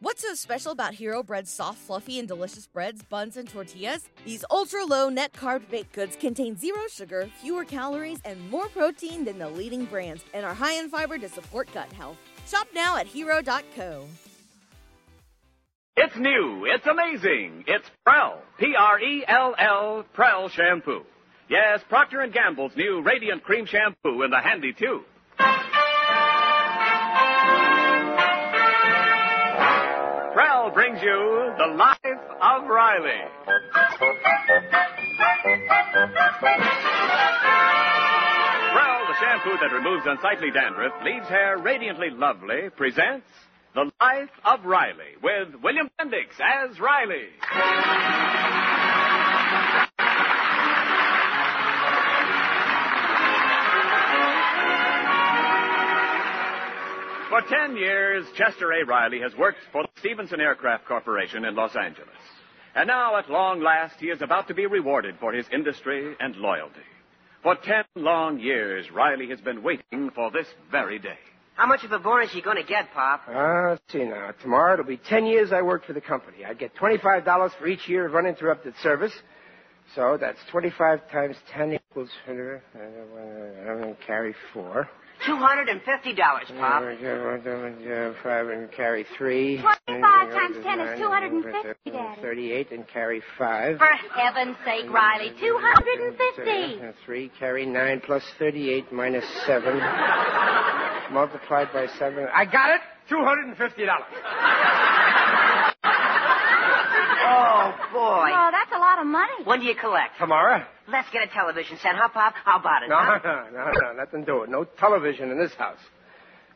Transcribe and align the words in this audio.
What's 0.00 0.22
so 0.22 0.32
special 0.34 0.70
about 0.70 0.94
Hero 0.94 1.24
Bread's 1.24 1.50
soft, 1.50 1.78
fluffy, 1.78 2.20
and 2.20 2.28
delicious 2.28 2.68
breads, 2.68 3.02
buns, 3.02 3.36
and 3.36 3.48
tortillas? 3.48 4.08
These 4.24 4.44
ultra 4.48 4.84
low 4.84 5.08
net 5.08 5.32
carb 5.32 5.68
baked 5.70 5.92
goods 5.92 6.14
contain 6.14 6.56
zero 6.56 6.82
sugar, 6.88 7.28
fewer 7.42 7.64
calories, 7.64 8.20
and 8.24 8.48
more 8.48 8.68
protein 8.68 9.24
than 9.24 9.40
the 9.40 9.48
leading 9.48 9.86
brands, 9.86 10.22
and 10.32 10.46
are 10.46 10.54
high 10.54 10.74
in 10.74 10.88
fiber 10.88 11.18
to 11.18 11.28
support 11.28 11.68
gut 11.74 11.92
health. 11.92 12.16
Shop 12.46 12.68
now 12.72 12.96
at 12.96 13.08
hero.co. 13.08 14.04
It's 15.96 16.16
new. 16.16 16.64
It's 16.64 16.86
amazing. 16.86 17.64
It's 17.66 17.90
Prell. 18.06 18.40
P-R-E-L-L. 18.58 20.04
Prell 20.12 20.48
shampoo. 20.48 21.02
Yes, 21.48 21.80
Procter 21.88 22.24
& 22.26 22.32
Gamble's 22.32 22.76
new 22.76 23.02
Radiant 23.02 23.42
Cream 23.42 23.66
Shampoo 23.66 24.22
in 24.22 24.30
the 24.30 24.38
handy 24.38 24.72
tube. 24.72 25.02
Brings 30.74 31.02
you 31.02 31.52
The 31.58 31.66
Life 31.66 31.96
of 32.40 32.68
Riley. 32.68 33.20
Prell, 38.72 39.00
the 39.06 39.14
shampoo 39.18 39.56
that 39.60 39.72
removes 39.72 40.04
unsightly 40.06 40.50
dandruff, 40.52 40.92
leaves 41.04 41.26
hair 41.28 41.58
radiantly 41.58 42.10
lovely, 42.10 42.68
presents 42.76 43.26
The 43.74 43.90
Life 44.00 44.30
of 44.44 44.64
Riley 44.64 45.16
with 45.22 45.54
William 45.62 45.90
Bendix 45.98 46.38
as 46.38 46.78
Riley. 46.78 47.28
For 57.28 57.42
ten 57.42 57.76
years, 57.76 58.24
Chester 58.36 58.72
A. 58.72 58.86
Riley 58.86 59.20
has 59.20 59.36
worked 59.36 59.58
for 59.70 59.82
the 59.82 59.87
Stevenson 60.00 60.40
Aircraft 60.40 60.86
Corporation 60.86 61.44
in 61.44 61.54
Los 61.54 61.74
Angeles. 61.76 62.08
And 62.74 62.86
now, 62.86 63.16
at 63.16 63.30
long 63.30 63.60
last, 63.60 63.94
he 63.98 64.06
is 64.06 64.22
about 64.22 64.48
to 64.48 64.54
be 64.54 64.66
rewarded 64.66 65.16
for 65.18 65.32
his 65.32 65.46
industry 65.52 66.14
and 66.20 66.36
loyalty. 66.36 66.80
For 67.42 67.56
ten 67.56 67.84
long 67.94 68.38
years, 68.38 68.90
Riley 68.90 69.28
has 69.30 69.40
been 69.40 69.62
waiting 69.62 70.10
for 70.14 70.30
this 70.30 70.46
very 70.70 70.98
day. 70.98 71.18
How 71.54 71.66
much 71.66 71.82
of 71.82 71.90
a 71.90 71.98
bonus 71.98 72.32
you 72.34 72.42
going 72.42 72.56
to 72.56 72.62
get, 72.62 72.92
Pop? 72.92 73.22
Ah, 73.26 73.70
let's 73.70 73.82
see 73.90 74.04
now. 74.04 74.30
Tomorrow 74.42 74.74
it'll 74.74 74.84
be 74.84 74.96
ten 74.96 75.26
years 75.26 75.52
I 75.52 75.62
worked 75.62 75.86
for 75.86 75.92
the 75.92 76.00
company. 76.00 76.44
I'd 76.44 76.58
get 76.58 76.74
twenty-five 76.76 77.24
dollars 77.24 77.52
for 77.58 77.66
each 77.66 77.88
year 77.88 78.06
of 78.06 78.14
uninterrupted 78.14 78.74
service. 78.82 79.12
So 79.96 80.16
that's 80.20 80.38
twenty-five 80.50 81.10
times 81.10 81.36
ten 81.52 81.72
equals 81.72 82.10
hundred. 82.26 82.62
Uh, 82.76 83.94
carry 84.06 84.34
four. 84.52 84.88
Two 85.26 85.36
hundred 85.36 85.68
and 85.68 85.80
fifty 85.82 86.14
dollars, 86.14 86.44
Pop. 86.58 86.82
Five 88.22 88.48
and 88.48 88.70
carry 88.72 89.04
three. 89.16 89.56
25 89.86 90.30
times 90.30 90.56
10 90.62 90.80
is 90.80 90.98
250, 90.98 91.90
Daddy. 91.90 92.20
Thirty-eight 92.22 92.70
and 92.70 92.86
carry 92.88 93.22
five. 93.36 93.78
For 93.78 93.90
heaven's 94.14 94.56
sake, 94.64 94.90
Riley, 94.90 95.32
250. 95.40 96.80
Uh, 96.80 96.92
Three, 97.04 97.30
carry 97.38 97.66
nine 97.66 98.00
plus 98.04 98.22
thirty-eight 98.38 98.92
minus 98.92 99.24
seven. 99.46 99.78
multiplied 101.12 101.68
by 101.72 101.86
seven. 101.98 102.26
I 102.34 102.44
got 102.44 102.70
it. 102.70 102.80
Two 103.08 103.24
hundred 103.24 103.48
and 103.48 103.56
fifty 103.56 103.86
dollars. 103.86 104.04
Oh, 107.30 107.72
boy. 107.92 108.30
Oh, 108.32 108.50
that's 108.50 108.67
a 108.67 108.67
lot 108.98 109.06
of 109.06 109.12
money. 109.12 109.44
When 109.44 109.60
do 109.60 109.66
you 109.66 109.74
collect? 109.74 110.18
Tomorrow? 110.18 110.64
Let's 110.90 111.08
get 111.10 111.22
a 111.22 111.26
television 111.32 111.76
set, 111.82 111.94
huh, 111.94 112.08
Pop? 112.08 112.34
How 112.44 112.58
about 112.58 112.82
it, 112.82 112.88
No, 112.88 112.96
huh? 112.98 113.18
no, 113.24 113.48
no, 113.52 113.70
no, 113.80 113.92
nothing 113.92 114.24
to 114.26 114.42
it. 114.42 114.50
No 114.50 114.64
television 114.64 115.30
in 115.30 115.38
this 115.38 115.52
house. 115.54 115.78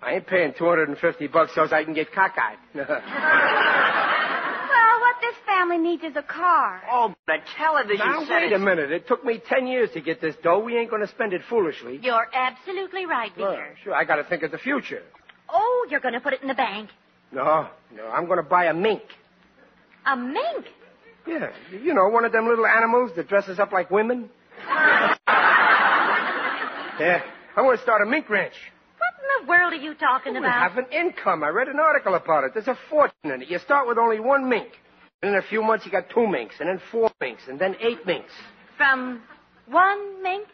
I 0.03 0.15
ain't 0.15 0.27
paying 0.27 0.53
250 0.59 1.27
bucks 1.29 1.53
so 1.55 1.63
I 1.71 1.85
can 1.85 1.95
get 1.95 2.09
cockeyed. 2.13 2.59
Well, 4.73 5.01
what 5.01 5.17
this 5.21 5.35
family 5.47 5.79
needs 5.79 6.03
is 6.03 6.17
a 6.17 6.23
car. 6.23 6.83
Oh, 6.91 7.15
but 7.27 7.37
a 7.37 7.43
television 7.59 8.07
now, 8.07 8.21
set 8.25 8.43
wait 8.43 8.53
is... 8.53 8.61
a 8.61 8.65
minute. 8.65 8.91
It 8.91 9.07
took 9.07 9.25
me 9.25 9.41
10 9.47 9.67
years 9.67 9.91
to 9.93 10.01
get 10.01 10.21
this 10.21 10.35
dough. 10.43 10.61
We 10.61 10.77
ain't 10.79 10.89
going 10.91 11.03
to 11.03 11.09
spend 11.09 11.33
it 11.35 11.43
foolishly. 11.49 11.99
You're 12.03 12.27
absolutely 12.33 13.05
right, 13.07 13.31
Well, 13.39 13.53
dear. 13.53 13.75
sure, 13.85 13.95
I 13.95 14.05
got 14.05 14.17
to 14.17 14.25
think 14.25 14.43
of 14.43 14.51
the 14.51 14.59
future. 14.59 15.03
Oh, 15.51 15.87
you're 15.91 16.01
going 16.01 16.15
to 16.15 16.21
put 16.21 16.33
it 16.33 16.41
in 16.43 16.49
the 16.49 16.55
bank. 16.55 16.89
No, 17.33 17.69
no, 17.95 18.07
I'm 18.09 18.27
going 18.27 18.39
to 18.39 18.43
buy 18.49 18.67
a 18.67 18.75
mink. 18.75 19.03
A 20.07 20.17
mink. 20.17 20.65
Yeah, 21.27 21.51
you 21.71 21.95
know, 21.95 22.09
one 22.09 22.25
of 22.25 22.33
them 22.33 22.47
little 22.49 22.67
animals 22.67 23.13
that 23.17 23.29
dresses 23.29 23.59
up 23.59 23.73
like 23.73 23.91
women. 23.91 24.29
yeah, 26.99 27.23
I 27.57 27.63
want 27.63 27.79
to 27.79 27.83
start 27.83 28.03
a 28.03 28.07
mink 28.11 28.29
ranch. 28.29 28.55
What 28.99 29.15
in 29.41 29.45
the 29.45 29.49
world 29.51 29.73
are 29.73 29.77
you 29.77 29.95
talking 29.95 30.37
oh, 30.37 30.41
We 30.41 30.47
about? 30.47 30.71
have 30.71 30.79
an 30.79 30.87
income. 30.93 31.43
I 31.45 31.49
read 31.49 31.69
an 31.69 31.79
article 31.79 32.15
about 32.15 32.45
it. 32.45 32.53
There's 32.55 32.69
a 32.69 32.79
fortune 32.91 33.15
in 33.25 33.43
it. 33.43 33.49
You 33.51 33.59
start 33.59 33.87
with 33.89 33.99
only 33.99 34.21
one 34.21 34.49
mink. 34.49 34.69
And 35.23 35.33
in 35.33 35.39
a 35.39 35.43
few 35.43 35.63
months, 35.63 35.87
you 35.87 35.93
got 35.93 36.11
two 36.11 36.27
minks, 36.27 36.57
and 36.59 36.69
then 36.69 36.81
four 36.91 37.11
minks, 37.21 37.43
and 37.49 37.59
then 37.59 37.77
eight 37.81 38.05
minks. 38.05 38.33
From 38.77 39.23
one 39.67 40.23
mink? 40.23 40.49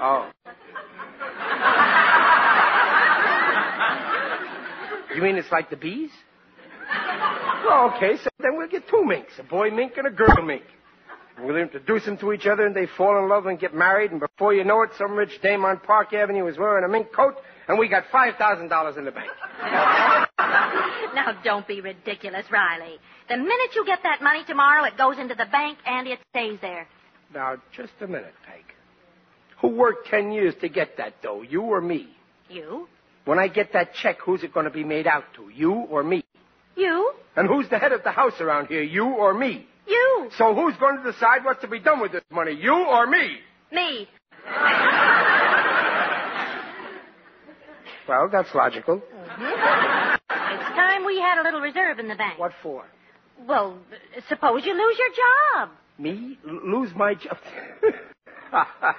Oh. 0.00 0.30
you 5.14 5.22
mean 5.22 5.36
it's 5.36 5.50
like 5.50 5.68
the 5.70 5.76
bees? 5.76 6.10
Well, 7.68 7.92
okay, 7.96 8.16
so 8.22 8.30
then 8.40 8.56
we'll 8.56 8.68
get 8.68 8.88
two 8.88 9.04
minks, 9.04 9.38
a 9.38 9.42
boy 9.42 9.70
mink 9.70 9.92
and 9.98 10.06
a 10.06 10.10
girl 10.10 10.42
mink. 10.42 10.62
And 11.36 11.46
we'll 11.46 11.56
introduce 11.56 12.04
them 12.06 12.16
to 12.16 12.32
each 12.32 12.46
other, 12.46 12.64
and 12.64 12.74
they 12.74 12.86
fall 12.96 13.18
in 13.22 13.28
love 13.28 13.44
and 13.44 13.60
get 13.60 13.74
married, 13.74 14.10
and 14.10 14.20
before 14.20 14.54
you 14.54 14.64
know 14.64 14.82
it, 14.82 14.90
some 14.96 15.12
rich 15.12 15.38
dame 15.42 15.66
on 15.66 15.78
Park 15.80 16.14
Avenue 16.14 16.46
is 16.46 16.56
wearing 16.56 16.84
a 16.84 16.88
mink 16.88 17.12
coat, 17.12 17.34
and 17.68 17.78
we 17.78 17.88
got 17.88 18.04
$5,000 18.12 18.98
in 18.98 19.04
the 19.04 19.10
bank. 19.10 19.30
Now, 21.14 21.32
don't 21.42 21.66
be 21.66 21.80
ridiculous, 21.80 22.44
Riley. 22.50 22.96
The 23.28 23.36
minute 23.36 23.74
you 23.74 23.84
get 23.84 24.00
that 24.04 24.22
money 24.22 24.44
tomorrow, 24.46 24.84
it 24.84 24.96
goes 24.96 25.18
into 25.18 25.34
the 25.34 25.46
bank 25.50 25.78
and 25.84 26.06
it 26.06 26.20
stays 26.30 26.58
there. 26.60 26.86
Now, 27.34 27.56
just 27.76 27.92
a 28.00 28.06
minute, 28.06 28.34
Peg. 28.46 28.62
Who 29.60 29.68
worked 29.68 30.06
ten 30.08 30.30
years 30.30 30.54
to 30.60 30.68
get 30.68 30.96
that 30.98 31.20
dough, 31.20 31.42
you 31.42 31.62
or 31.62 31.80
me? 31.80 32.08
You? 32.48 32.88
When 33.24 33.38
I 33.38 33.48
get 33.48 33.72
that 33.72 33.94
check, 33.94 34.18
who's 34.24 34.44
it 34.44 34.54
going 34.54 34.64
to 34.64 34.70
be 34.70 34.84
made 34.84 35.06
out 35.06 35.24
to, 35.36 35.48
you 35.48 35.72
or 35.72 36.04
me? 36.04 36.24
You? 36.78 37.12
And 37.36 37.48
who's 37.48 37.68
the 37.68 37.78
head 37.78 37.92
of 37.92 38.04
the 38.04 38.10
house 38.12 38.40
around 38.40 38.68
here, 38.68 38.82
you 38.82 39.04
or 39.04 39.34
me? 39.34 39.66
You? 39.86 40.30
So 40.38 40.54
who's 40.54 40.76
going 40.76 41.02
to 41.02 41.12
decide 41.12 41.44
what's 41.44 41.60
to 41.62 41.68
be 41.68 41.80
done 41.80 42.00
with 42.00 42.12
this 42.12 42.22
money, 42.30 42.52
you 42.52 42.72
or 42.72 43.06
me? 43.06 43.38
Me. 43.72 44.08
Well, 48.08 48.30
that's 48.32 48.54
logical. 48.54 49.02
Mm-hmm. 49.02 50.14
It's 50.30 50.68
time 50.74 51.04
we 51.04 51.20
had 51.20 51.38
a 51.40 51.44
little 51.44 51.60
reserve 51.60 51.98
in 51.98 52.08
the 52.08 52.14
bank. 52.14 52.38
What 52.38 52.52
for? 52.62 52.86
Well, 53.46 53.76
suppose 54.30 54.64
you 54.64 54.72
lose 54.72 54.98
your 54.98 55.10
job. 55.10 55.68
Me? 55.98 56.38
L- 56.48 56.60
lose 56.80 56.94
my 56.96 57.12
job? 57.12 57.36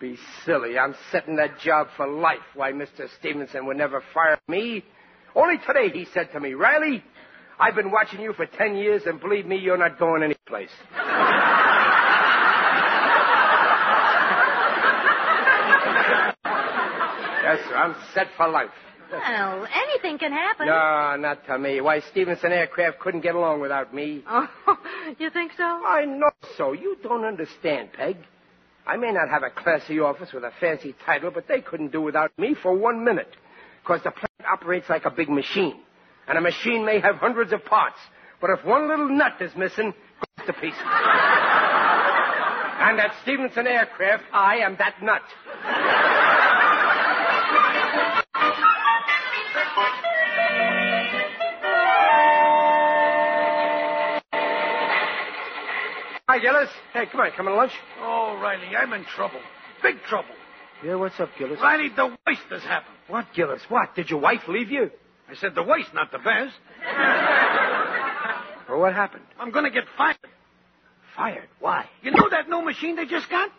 Be 0.00 0.16
silly. 0.46 0.78
I'm 0.78 0.94
setting 1.10 1.36
that 1.36 1.58
job 1.60 1.88
for 1.94 2.06
life. 2.08 2.38
Why, 2.54 2.72
Mr. 2.72 3.06
Stevenson 3.18 3.66
would 3.66 3.76
never 3.76 4.02
fire 4.14 4.38
me. 4.48 4.82
Only 5.34 5.58
today 5.58 5.88
he 5.90 6.06
said 6.12 6.30
to 6.32 6.40
me, 6.40 6.54
Riley, 6.54 7.02
I've 7.58 7.74
been 7.74 7.90
watching 7.90 8.20
you 8.20 8.32
for 8.32 8.46
ten 8.46 8.76
years, 8.76 9.02
and 9.06 9.20
believe 9.20 9.46
me, 9.46 9.56
you're 9.56 9.78
not 9.78 9.98
going 9.98 10.22
anyplace. 10.22 10.70
yes, 17.42 17.58
sir. 17.68 17.76
I'm 17.76 17.94
set 18.14 18.28
for 18.36 18.48
life. 18.48 18.70
Well, 19.10 19.66
anything 19.66 20.18
can 20.18 20.32
happen. 20.32 20.66
No, 20.66 21.16
not 21.18 21.44
to 21.46 21.58
me. 21.58 21.80
Why, 21.82 22.00
Stevenson 22.00 22.50
Aircraft 22.50 22.98
couldn't 22.98 23.20
get 23.20 23.34
along 23.34 23.60
without 23.60 23.92
me. 23.92 24.24
Oh, 24.26 24.48
you 25.18 25.28
think 25.30 25.52
so? 25.56 25.64
I 25.64 26.06
know 26.06 26.30
so. 26.56 26.72
You 26.72 26.96
don't 27.02 27.24
understand, 27.24 27.92
Peg. 27.92 28.16
I 28.86 28.96
may 28.96 29.12
not 29.12 29.28
have 29.28 29.42
a 29.42 29.50
classy 29.50 30.00
office 30.00 30.32
with 30.32 30.44
a 30.44 30.50
fancy 30.60 30.94
title, 31.04 31.30
but 31.30 31.46
they 31.46 31.60
couldn't 31.60 31.92
do 31.92 32.00
without 32.00 32.36
me 32.38 32.54
for 32.60 32.74
one 32.74 33.04
minute. 33.04 33.36
Because 33.82 34.02
the 34.02 34.12
operates 34.50 34.88
like 34.88 35.04
a 35.04 35.10
big 35.10 35.28
machine. 35.28 35.74
And 36.28 36.38
a 36.38 36.40
machine 36.40 36.84
may 36.84 37.00
have 37.00 37.16
hundreds 37.16 37.52
of 37.52 37.64
parts. 37.64 37.96
But 38.40 38.50
if 38.50 38.64
one 38.64 38.88
little 38.88 39.08
nut 39.08 39.32
is 39.40 39.50
missing, 39.56 39.88
it 39.88 39.94
goes 40.38 40.46
to 40.46 40.52
pieces. 40.54 40.78
and 40.80 40.88
at 43.00 43.12
Stevenson 43.22 43.66
Aircraft, 43.66 44.22
I 44.32 44.58
am 44.58 44.76
that 44.78 45.02
nut. 45.02 45.22
Hi, 56.28 56.38
Gillis. 56.38 56.70
Hey, 56.94 57.04
come 57.12 57.20
on, 57.20 57.30
come 57.36 57.48
on 57.48 57.56
lunch. 57.56 57.72
Oh, 58.00 58.38
Riley, 58.40 58.74
I'm 58.74 58.92
in 58.94 59.04
trouble. 59.04 59.40
Big 59.82 59.96
trouble. 60.08 60.30
Yeah, 60.84 60.96
what's 60.96 61.18
up, 61.20 61.30
Gillis? 61.38 61.60
Riley, 61.60 61.90
the 61.94 62.16
worst 62.26 62.42
has 62.50 62.62
happened. 62.62 62.96
What, 63.06 63.26
Gillis? 63.34 63.62
What? 63.68 63.94
Did 63.94 64.10
your 64.10 64.20
wife 64.20 64.48
leave 64.48 64.70
you? 64.70 64.90
I 65.28 65.34
said 65.34 65.54
the 65.54 65.62
worst, 65.62 65.94
not 65.94 66.10
the 66.10 66.18
best. 66.18 66.54
Or 68.68 68.78
what 68.78 68.92
happened? 68.92 69.24
I'm 69.38 69.52
going 69.52 69.64
to 69.64 69.70
get 69.70 69.84
fired. 69.96 70.16
Fired. 71.16 71.48
Why? 71.60 71.86
You 72.02 72.10
know 72.10 72.28
that 72.30 72.48
new 72.48 72.62
machine 72.64 72.96
they 72.96 73.06
just 73.06 73.30
got? 73.30 73.50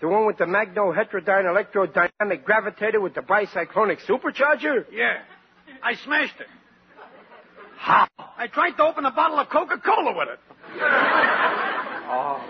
The 0.00 0.06
one 0.08 0.26
with 0.26 0.38
the 0.38 0.46
magno-heterodyne 0.46 1.46
electrodynamic 1.46 2.44
gravitator 2.44 3.02
with 3.02 3.14
the 3.14 3.22
bicyclonic 3.22 3.98
supercharger? 4.08 4.84
Yeah. 4.92 5.18
I 5.82 5.94
smashed 6.04 6.38
it. 6.38 6.46
How? 7.76 8.06
I 8.18 8.46
tried 8.46 8.72
to 8.72 8.84
open 8.84 9.04
a 9.04 9.10
bottle 9.10 9.38
of 9.38 9.48
Coca-Cola 9.48 10.16
with 10.16 10.28
it. 10.28 10.38
Oh, 12.10 12.48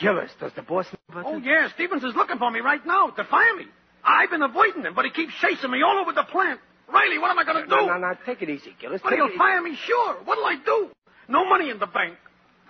Gillis, 0.00 0.32
does 0.40 0.52
the 0.56 0.62
boss 0.62 0.86
about 1.10 1.26
Oh, 1.26 1.36
this? 1.38 1.46
yeah, 1.46 1.68
Stevens 1.74 2.04
is 2.04 2.14
looking 2.14 2.38
for 2.38 2.50
me 2.50 2.60
right 2.60 2.84
now 2.86 3.08
to 3.10 3.24
fire 3.24 3.54
me. 3.56 3.66
I've 4.04 4.30
been 4.30 4.42
avoiding 4.42 4.82
him, 4.82 4.94
but 4.94 5.04
he 5.04 5.10
keeps 5.10 5.32
chasing 5.40 5.70
me 5.70 5.82
all 5.82 5.98
over 5.98 6.12
the 6.12 6.24
plant. 6.24 6.60
Riley, 6.92 7.18
what 7.18 7.30
am 7.30 7.38
I 7.38 7.44
going 7.44 7.56
to 7.62 7.68
do? 7.68 7.70
No, 7.70 7.86
no, 7.86 7.98
no, 7.98 8.14
take 8.26 8.42
it 8.42 8.48
easy, 8.50 8.74
Gillis. 8.80 9.00
But 9.02 9.10
Take 9.10 9.18
he'll 9.18 9.28
it 9.28 9.36
fire 9.36 9.60
me, 9.62 9.76
sure. 9.86 10.14
What'll 10.24 10.44
I 10.46 10.56
do? 10.64 10.88
No 11.28 11.44
money 11.48 11.70
in 11.70 11.78
the 11.78 11.86
bank. 11.86 12.16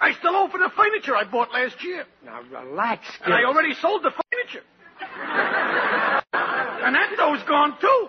I 0.00 0.12
still 0.14 0.34
owe 0.34 0.48
for 0.48 0.58
the 0.58 0.70
furniture 0.76 1.14
I 1.16 1.24
bought 1.24 1.52
last 1.52 1.82
year. 1.84 2.04
Now, 2.24 2.40
relax, 2.42 3.04
And 3.24 3.26
Gillis. 3.32 3.40
I 3.44 3.44
already 3.48 3.74
sold 3.80 4.02
the 4.02 4.10
furniture. 4.10 4.64
and 6.32 6.96
dough's 7.16 7.42
gone, 7.48 7.76
too. 7.80 8.08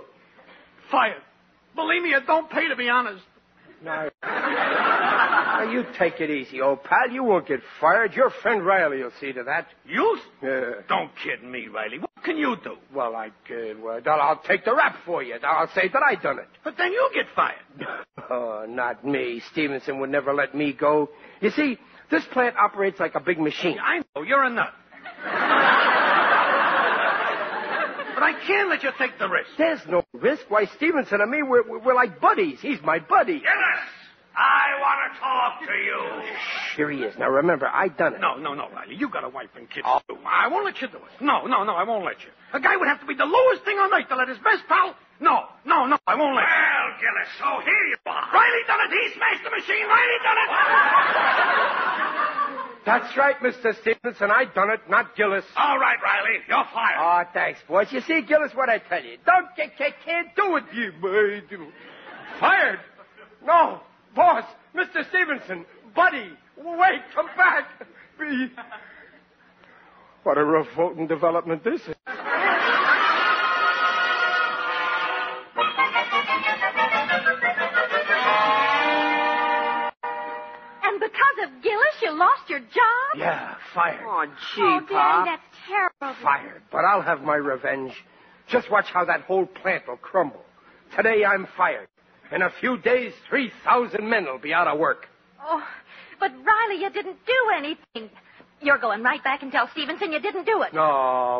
Fired. 0.89 1.21
Believe 1.75 2.01
me, 2.03 2.09
it 2.13 2.25
don't 2.27 2.49
pay 2.49 2.67
to 2.67 2.75
be 2.75 2.89
honest. 2.89 3.23
Now, 3.83 4.09
now, 5.65 5.71
you 5.71 5.83
take 5.97 6.19
it 6.19 6.29
easy, 6.29 6.61
old 6.61 6.83
pal. 6.83 7.09
You 7.11 7.23
won't 7.23 7.47
get 7.47 7.59
fired. 7.79 8.13
Your 8.13 8.29
friend 8.29 8.65
Riley 8.65 9.03
will 9.03 9.11
see 9.19 9.31
to 9.33 9.43
that. 9.43 9.67
You? 9.85 10.17
Yeah. 10.41 10.71
Don't 10.87 11.11
kid 11.23 11.43
me, 11.43 11.67
Riley. 11.67 11.99
What 11.99 12.23
can 12.23 12.37
you 12.37 12.55
do? 12.63 12.75
Well, 12.93 13.15
I 13.15 13.29
could. 13.47 13.81
Well, 13.81 14.01
I'll 14.05 14.41
take 14.47 14.65
the 14.65 14.75
rap 14.75 14.97
for 15.05 15.23
you. 15.23 15.35
I'll 15.43 15.69
say 15.73 15.87
that 15.91 16.01
I 16.01 16.15
done 16.15 16.39
it. 16.39 16.47
But 16.63 16.77
then 16.77 16.91
you'll 16.91 17.13
get 17.13 17.25
fired. 17.35 17.57
Oh, 18.29 18.65
not 18.65 19.03
me. 19.03 19.41
Stevenson 19.51 19.99
would 19.99 20.09
never 20.09 20.33
let 20.33 20.55
me 20.55 20.71
go. 20.71 21.09
You 21.41 21.49
see, 21.49 21.77
this 22.09 22.23
plant 22.31 22.55
operates 22.55 22.97
like 22.97 23.13
a 23.15 23.19
big 23.19 23.39
machine. 23.39 23.77
I 23.77 24.03
know, 24.15 24.21
you're 24.21 24.41
a 24.43 24.49
nut. 24.49 24.73
but 28.15 28.23
I 28.23 28.33
can't 28.47 28.69
let 28.69 28.83
you 28.83 28.91
take 28.97 29.19
the 29.19 29.27
risk. 29.27 29.49
There's 29.57 29.81
no 29.85 30.03
risk. 30.13 30.43
Why, 30.47 30.65
Stevenson 30.77 31.19
and 31.19 31.29
me, 31.29 31.43
we're, 31.43 31.79
we're 31.79 31.95
like 31.95 32.21
buddies. 32.21 32.61
He's 32.61 32.81
my 32.83 32.99
buddy. 32.99 33.41
Yes, 33.43 33.87
to 35.13 35.19
talk 35.19 35.59
to 35.65 35.73
you. 35.73 35.99
Here 36.77 36.89
he 36.91 37.03
is. 37.03 37.17
Now, 37.17 37.29
remember, 37.29 37.67
I 37.67 37.87
done 37.89 38.13
it. 38.15 38.21
No, 38.21 38.35
no, 38.37 38.53
no, 38.53 38.69
Riley. 38.71 38.95
You 38.95 39.09
got 39.09 39.23
a 39.23 39.29
wife 39.29 39.49
and 39.55 39.69
kids, 39.69 39.85
Oh. 39.87 39.99
too. 40.07 40.17
I 40.25 40.47
won't 40.47 40.65
let 40.65 40.81
you 40.81 40.87
do 40.87 40.97
it. 40.97 41.21
No, 41.21 41.45
no, 41.45 41.63
no, 41.63 41.73
I 41.73 41.83
won't 41.83 42.03
let 42.05 42.21
you. 42.23 42.29
A 42.53 42.59
guy 42.59 42.75
would 42.75 42.87
have 42.87 42.99
to 43.01 43.05
be 43.05 43.13
the 43.15 43.25
lowest 43.25 43.63
thing 43.63 43.77
on 43.77 43.93
earth 43.93 44.07
to 44.09 44.15
let 44.15 44.27
his 44.27 44.37
best 44.39 44.65
pal... 44.67 44.95
No, 45.19 45.45
no, 45.65 45.85
no, 45.85 45.97
I 46.07 46.15
won't 46.15 46.35
let 46.35 46.41
you. 46.41 46.49
Well, 46.49 46.97
Gillis, 46.97 47.29
so 47.37 47.59
here 47.63 47.85
you 47.93 47.97
are. 48.07 48.25
Riley 48.33 48.63
done 48.65 48.81
it. 48.81 48.89
He 48.89 49.13
smashed 49.13 49.43
the 49.43 49.51
machine. 49.51 49.85
Riley 49.85 50.19
done 50.25 50.37
it. 50.41 50.49
That's 52.85 53.15
right, 53.15 53.37
Mr. 53.39 53.79
Stevenson. 53.81 54.31
I 54.31 54.45
done 54.45 54.71
it, 54.71 54.79
not 54.89 55.15
Gillis. 55.15 55.45
All 55.55 55.77
right, 55.77 55.97
Riley, 56.03 56.39
you're 56.47 56.65
fired. 56.73 56.97
Oh, 56.97 57.23
thanks, 57.31 57.59
boys. 57.67 57.91
You 57.91 58.01
see, 58.01 58.21
Gillis, 58.23 58.55
what 58.55 58.69
I 58.69 58.79
tell 58.79 59.03
you. 59.03 59.17
Don't 59.23 59.55
get, 59.55 59.77
get 59.77 59.93
can't 60.03 60.35
do 60.35 60.55
it, 60.57 60.63
you 60.73 60.91
boy. 60.99 61.41
Fired. 62.39 62.79
No, 63.45 63.81
boss, 64.15 64.45
Mr. 64.75 65.07
Stevenson, 65.09 65.65
buddy, 65.95 66.29
wait, 66.57 67.01
come 67.13 67.27
back. 67.37 67.65
Be... 68.19 68.51
What 70.23 70.37
a 70.37 70.43
revolting 70.43 71.07
development 71.07 71.63
this 71.63 71.81
is. 71.81 71.95
And 80.83 80.99
because 80.99 81.37
of 81.43 81.63
Gillis, 81.63 82.01
you 82.01 82.11
lost 82.17 82.49
your 82.49 82.59
job? 82.59 83.17
Yeah, 83.17 83.55
fired. 83.73 84.03
Oh, 84.05 84.25
gee, 84.55 84.61
oh, 84.61 84.79
Pop. 84.89 85.25
Daddy, 85.25 85.31
that's 85.31 85.43
terrible. 85.67 86.21
Fired. 86.21 86.61
But 86.71 86.85
I'll 86.85 87.01
have 87.01 87.21
my 87.23 87.35
revenge. 87.35 87.93
Just 88.47 88.69
watch 88.69 88.85
how 88.93 89.05
that 89.05 89.21
whole 89.21 89.45
plant 89.45 89.87
will 89.87 89.97
crumble. 89.97 90.43
Today 90.95 91.23
I'm 91.25 91.47
fired. 91.57 91.87
In 92.31 92.41
a 92.41 92.49
few 92.59 92.77
days, 92.77 93.13
3,000 93.29 94.07
men 94.09 94.25
will 94.25 94.39
be 94.39 94.53
out 94.53 94.67
of 94.67 94.79
work. 94.79 95.07
Oh, 95.43 95.63
but 96.19 96.31
Riley, 96.31 96.81
you 96.81 96.89
didn't 96.89 97.17
do 97.25 97.33
anything. 97.57 98.09
You're 98.61 98.77
going 98.77 99.03
right 99.03 99.23
back 99.23 99.41
and 99.43 99.51
tell 99.51 99.67
Stevenson 99.71 100.11
you 100.11 100.19
didn't 100.21 100.45
do 100.45 100.61
it. 100.61 100.73
No, 100.73 100.81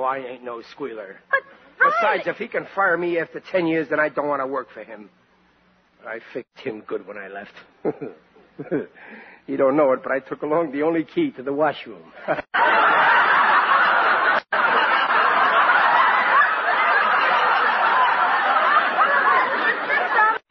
I 0.04 0.18
ain't 0.18 0.44
no 0.44 0.62
squealer. 0.72 1.20
But 1.30 1.40
Riley... 1.80 1.94
Besides, 2.02 2.28
if 2.28 2.38
he 2.38 2.48
can 2.48 2.68
fire 2.76 2.98
me 2.98 3.20
after 3.20 3.40
ten 3.40 3.68
years, 3.68 3.88
then 3.90 4.00
I 4.00 4.10
don't 4.10 4.28
want 4.28 4.42
to 4.42 4.48
work 4.48 4.70
for 4.74 4.84
him. 4.84 5.10
I 6.06 6.20
fixed 6.34 6.60
him 6.60 6.82
good 6.88 7.06
when 7.08 7.18
I 7.18 7.28
left. 7.28 7.54
you 9.48 9.58
don't 9.58 9.78
know 9.78 9.92
it, 9.94 10.02
but 10.04 10.12
I 10.12 10.20
took 10.20 10.42
along 10.42 10.72
the 10.72 10.82
only 10.82 11.04
key 11.04 11.32
to 11.32 11.44
the 11.44 11.54
washroom. 11.54 12.02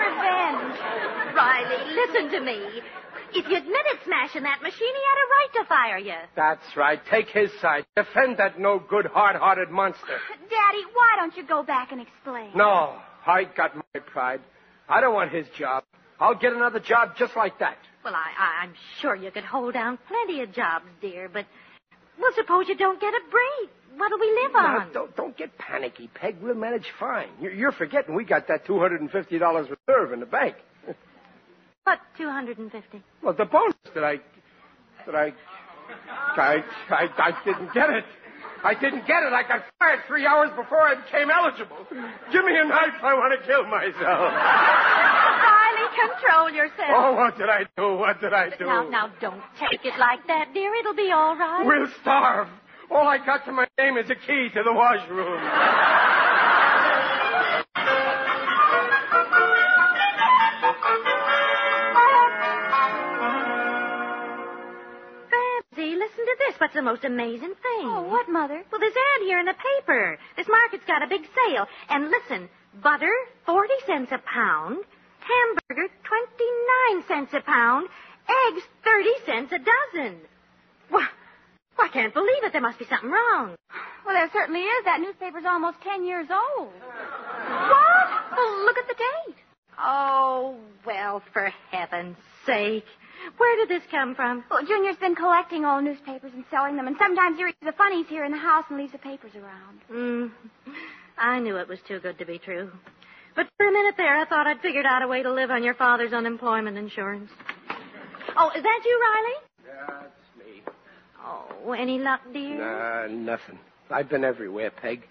Revenge. 0.01 0.79
Riley, 1.35 1.95
listen 1.95 2.30
to 2.41 2.45
me. 2.45 2.83
If 3.33 3.47
you 3.49 3.57
admitted 3.57 3.99
smashing 4.05 4.43
that 4.43 4.61
machine, 4.63 4.95
he 4.95 5.03
had 5.09 5.19
a 5.21 5.29
right 5.31 5.49
to 5.55 5.65
fire 5.69 5.99
you. 5.99 6.15
That's 6.35 6.77
right. 6.77 7.01
Take 7.11 7.29
his 7.29 7.51
side. 7.61 7.85
Defend 7.97 8.39
that 8.39 8.59
no 8.59 8.79
good, 8.81 9.07
hard-hearted 9.07 9.71
monster. 9.71 10.19
Daddy, 10.49 10.83
why 10.93 11.17
don't 11.17 11.37
you 11.37 11.47
go 11.47 11.63
back 11.63 11.93
and 11.93 12.01
explain? 12.01 12.51
No, 12.57 12.97
I 13.27 13.45
got 13.45 13.77
my 13.77 14.01
pride. 14.01 14.41
I 14.89 15.01
don't 15.01 15.15
want 15.15 15.31
his 15.33 15.47
job. 15.57 15.85
I'll 16.19 16.35
get 16.35 16.53
another 16.53 16.81
job 16.81 17.17
just 17.17 17.37
like 17.37 17.59
that. 17.61 17.79
Well, 18.05 18.15
I, 18.15 18.33
I, 18.39 18.65
I'm 18.65 18.75
sure 19.01 19.15
you 19.15 19.31
could 19.31 19.45
hold 19.45 19.75
down 19.75 19.99
plenty 20.09 20.43
of 20.43 20.53
jobs, 20.53 20.87
dear, 21.01 21.29
but 21.33 21.47
well, 22.21 22.33
suppose 22.35 22.67
you 22.69 22.77
don't 22.77 23.01
get 23.01 23.15
a 23.15 23.21
break. 23.31 23.71
What'll 23.97 24.19
we 24.19 24.27
live 24.43 24.53
Now, 24.55 24.79
on? 24.81 24.93
don't, 24.93 25.17
don't 25.17 25.37
get 25.37 25.57
panicky, 25.59 26.09
Peg. 26.15 26.37
We'll 26.43 26.55
manage 26.55 26.87
fine. 26.99 27.29
You're, 27.41 27.53
you're 27.53 27.73
forgetting 27.73 28.15
we 28.15 28.25
got 28.25 28.49
that 28.49 28.67
$250 28.67 29.11
reserve 29.89 30.13
in 30.13 30.21
the 30.21 30.27
bank. 30.27 30.57
What, 31.91 31.99
250? 32.19 33.03
Well, 33.21 33.35
the 33.35 33.47
bonus 33.47 33.75
that 33.95 34.05
I, 34.05 34.21
that 35.07 35.17
I, 35.17 35.35
I, 36.39 36.63
I, 36.89 37.09
I 37.19 37.45
didn't 37.45 37.75
get 37.75 37.91
it. 37.91 38.05
I 38.63 38.75
didn't 38.75 39.09
get 39.09 39.25
it. 39.25 39.33
I 39.33 39.43
got 39.43 39.65
fired 39.81 39.99
three 40.07 40.25
hours 40.25 40.51
before 40.55 40.83
I 40.83 40.95
became 40.95 41.31
eligible. 41.35 41.79
Give 42.31 42.45
me 42.45 42.55
a 42.55 42.63
knife. 42.63 42.95
I 43.03 43.15
want 43.15 43.35
to 43.35 43.45
kill 43.45 43.67
myself. 43.67 44.31
Riley, 45.43 45.91
control 45.99 46.51
yourself. 46.51 46.95
Oh, 46.95 47.13
what 47.17 47.37
did 47.37 47.49
I 47.49 47.65
do? 47.77 47.97
What 47.97 48.21
did 48.21 48.35
I 48.35 48.51
do? 48.57 48.67
Now, 48.67 48.89
now, 48.89 49.11
don't 49.21 49.43
take 49.59 49.85
it 49.85 49.99
like 49.99 50.25
that, 50.29 50.55
dear. 50.55 50.73
It'll 50.77 50.95
be 50.95 51.11
all 51.11 51.37
right. 51.37 51.67
We'll 51.67 51.89
starve. 52.03 52.47
All 52.89 53.09
I 53.09 53.19
got 53.19 53.45
to 53.47 53.53
my 53.53 53.67
name 53.79 53.97
is 53.97 54.09
a 54.11 54.15
key 54.15 54.49
to 54.55 54.63
the 54.63 54.73
washroom. 54.73 55.41
This. 66.41 66.59
What's 66.59 66.75
the 66.75 66.83
most 66.83 67.05
amazing 67.05 67.55
thing? 67.55 67.85
Oh, 67.87 68.03
what, 68.09 68.29
Mother? 68.29 68.63
Well, 68.71 68.81
there's 68.81 68.93
ad 68.93 69.23
here 69.23 69.39
in 69.39 69.47
the 69.47 69.55
paper. 69.55 70.19
This 70.37 70.49
market's 70.49 70.85
got 70.87 71.03
a 71.03 71.09
big 71.09 71.23
sale. 71.23 71.67
And 71.89 72.11
listen, 72.11 72.49
butter, 72.83 73.13
40 73.47 73.69
cents 73.87 74.11
a 74.13 74.19
pound. 74.19 74.79
Hamburger, 75.21 75.93
29 76.05 77.05
cents 77.07 77.33
a 77.35 77.41
pound. 77.41 77.89
Eggs, 78.49 78.63
30 78.85 79.11
cents 79.27 79.53
a 79.53 79.59
dozen. 79.59 80.19
Why, 80.89 81.07
I 81.79 81.89
can't 81.89 82.15
believe 82.15 82.45
it. 82.45 82.53
There 82.53 82.61
must 82.61 82.79
be 82.79 82.87
something 82.87 83.11
wrong. 83.11 83.57
Well, 84.05 84.15
there 84.15 84.31
certainly 84.33 84.61
is. 84.61 84.85
That 84.85 85.01
newspaper's 85.01 85.45
almost 85.47 85.79
ten 85.83 86.05
years 86.05 86.27
old. 86.31 86.73
What? 86.73 88.09
Well, 88.37 88.65
look 88.65 88.79
at 88.79 88.89
the 88.89 88.95
date. 88.95 89.37
Oh, 89.79 90.57
well, 90.87 91.23
for 91.33 91.53
heaven's 91.71 92.17
sake. 92.47 92.85
Where 93.37 93.57
did 93.57 93.69
this 93.69 93.87
come 93.91 94.15
from? 94.15 94.45
Well, 94.51 94.65
Junior's 94.67 94.97
been 94.97 95.15
collecting 95.15 95.65
old 95.65 95.85
newspapers 95.85 96.33
and 96.35 96.45
selling 96.51 96.77
them, 96.77 96.87
and 96.87 96.97
sometimes 96.99 97.37
he 97.37 97.45
reads 97.45 97.57
the 97.63 97.73
funnies 97.73 98.07
here 98.09 98.25
in 98.25 98.33
the 98.33 98.39
house 98.39 98.65
and 98.69 98.79
leaves 98.79 98.93
the 98.93 98.99
papers 98.99 99.33
around. 99.35 99.81
Mm, 99.93 100.31
I 101.19 101.39
knew 101.39 101.57
it 101.57 101.69
was 101.69 101.79
too 101.87 102.01
good 102.01 102.19
to 102.19 102.25
be 102.25 102.39
true. 102.39 102.71
But 103.37 103.47
for 103.57 103.67
a 103.67 103.73
minute 103.73 103.95
there, 103.97 104.17
I 104.17 104.25
thought 104.25 104.47
I'd 104.47 104.61
figured 104.61 104.87
out 104.87 105.03
a 105.03 105.09
way 105.09 105.23
to 105.23 105.33
live 105.33 105.51
on 105.51 105.63
your 105.63 105.75
father's 105.75 106.13
unemployment 106.13 106.77
insurance. 106.77 107.31
Oh, 108.37 108.51
is 108.57 108.63
that 108.63 108.81
you, 108.85 109.01
Riley? 109.01 109.87
That's 109.89 110.39
me. 110.39 110.63
Oh, 111.25 111.73
any 111.73 111.99
luck, 111.99 112.21
dear? 112.33 112.59
Nah, 112.59 113.07
nothing. 113.07 113.59
I've 113.91 114.09
been 114.09 114.25
everywhere, 114.25 114.71
Peg. 114.71 115.03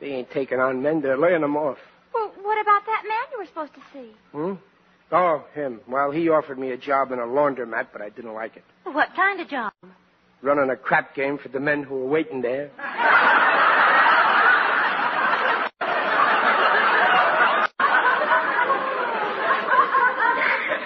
They 0.00 0.08
ain't 0.08 0.30
taking 0.30 0.58
on 0.60 0.82
men, 0.82 1.00
they're 1.00 1.18
laying 1.18 1.40
them 1.40 1.56
off. 1.56 1.78
Well, 2.12 2.32
what 2.42 2.60
about 2.60 2.82
that 2.86 3.02
man 3.08 3.18
you 3.32 3.38
were 3.38 3.46
supposed 3.46 3.74
to 3.74 3.80
see? 3.92 4.12
Hmm? 4.32 4.54
Oh, 5.12 5.44
him. 5.54 5.80
Well, 5.88 6.10
he 6.10 6.28
offered 6.28 6.58
me 6.58 6.72
a 6.72 6.76
job 6.76 7.12
in 7.12 7.18
a 7.18 7.26
laundromat, 7.26 7.88
but 7.92 8.02
I 8.02 8.08
didn't 8.08 8.34
like 8.34 8.56
it. 8.56 8.64
What 8.84 9.08
kind 9.14 9.40
of 9.40 9.48
job? 9.48 9.72
Running 10.42 10.70
a 10.70 10.76
crap 10.76 11.14
game 11.14 11.38
for 11.38 11.48
the 11.48 11.60
men 11.60 11.82
who 11.82 11.94
were 11.94 12.06
waiting 12.06 12.42
there. 12.42 12.70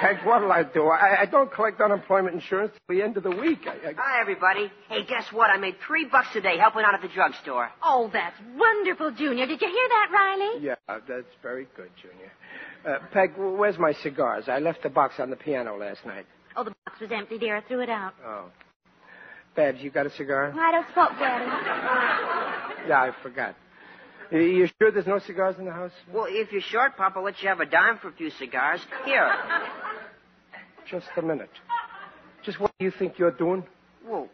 Heck, 0.01 0.25
what'll 0.25 0.51
I 0.51 0.63
do? 0.63 0.87
I, 0.89 1.23
I 1.23 1.27
don't 1.27 1.53
collect 1.53 1.81
unemployment 1.81 2.35
insurance 2.35 2.73
till 2.73 2.97
the 2.97 3.03
end 3.03 3.19
of 3.19 3.23
the 3.23 3.31
week. 3.31 3.61
I, 3.67 3.91
I... 3.91 3.93
Hi, 3.97 4.21
everybody. 4.21 4.73
Hey, 4.89 5.05
guess 5.05 5.31
what? 5.31 5.51
I 5.51 5.59
made 5.59 5.77
three 5.87 6.07
bucks 6.11 6.29
a 6.35 6.41
day 6.41 6.57
helping 6.59 6.83
out 6.85 6.95
at 6.95 7.03
the 7.03 7.09
drugstore. 7.09 7.71
Oh, 7.83 8.09
that's 8.11 8.37
wonderful, 8.57 9.11
Junior. 9.13 9.47
Did 9.47 9.61
you 9.61 9.69
hear 9.69 9.89
that, 9.89 10.09
Riley? 10.11 10.65
Yeah, 10.65 10.75
that's 10.89 11.29
very 11.43 11.69
good, 11.77 11.91
Junior. 12.01 12.33
Uh, 12.87 12.99
Peg, 13.13 13.33
where's 13.37 13.79
my 13.79 13.93
cigars? 14.03 14.45
I 14.49 14.59
left 14.59 14.83
the 14.83 14.89
box 14.89 15.15
on 15.19 15.31
the 15.31 15.37
piano 15.37 15.77
last 15.77 16.05
night. 16.07 16.27
Oh, 16.57 16.65
the 16.65 16.73
box 16.87 17.01
was 17.01 17.11
empty, 17.13 17.39
dear. 17.39 17.57
I 17.57 17.61
threw 17.63 17.81
it 17.81 17.91
out. 17.91 18.15
Oh. 18.25 18.47
Babs, 19.55 19.81
you 19.81 19.91
got 19.91 20.07
a 20.07 20.11
cigar? 20.11 20.53
I 20.59 20.73
don't 20.73 20.87
smoke, 20.93 21.11
Daddy. 21.19 22.89
Yeah, 22.89 23.03
I 23.03 23.11
forgot. 23.23 23.55
You- 24.31 24.41
You 24.41 24.69
sure 24.81 24.91
there's 24.93 25.07
no 25.07 25.19
cigars 25.19 25.57
in 25.59 25.65
the 25.65 25.73
house? 25.73 25.93
Well, 26.13 26.27
if 26.29 26.53
you're 26.53 26.61
short, 26.63 26.97
Papa, 26.97 27.19
I'll 27.19 27.25
let 27.25 27.43
you 27.43 27.49
have 27.49 27.61
a 27.61 27.67
dime 27.67 27.99
for 27.99 28.09
a 28.09 28.13
few 28.13 28.31
cigars. 28.31 28.81
Here. 29.05 29.29
Just 30.89 31.09
a 31.17 31.23
minute. 31.23 31.51
Just 32.45 32.59
what 32.61 32.71
do 32.79 32.85
you 32.85 32.91
think 32.93 33.19
you're 33.19 33.33
doing? 33.33 33.65
Well, 34.07 34.29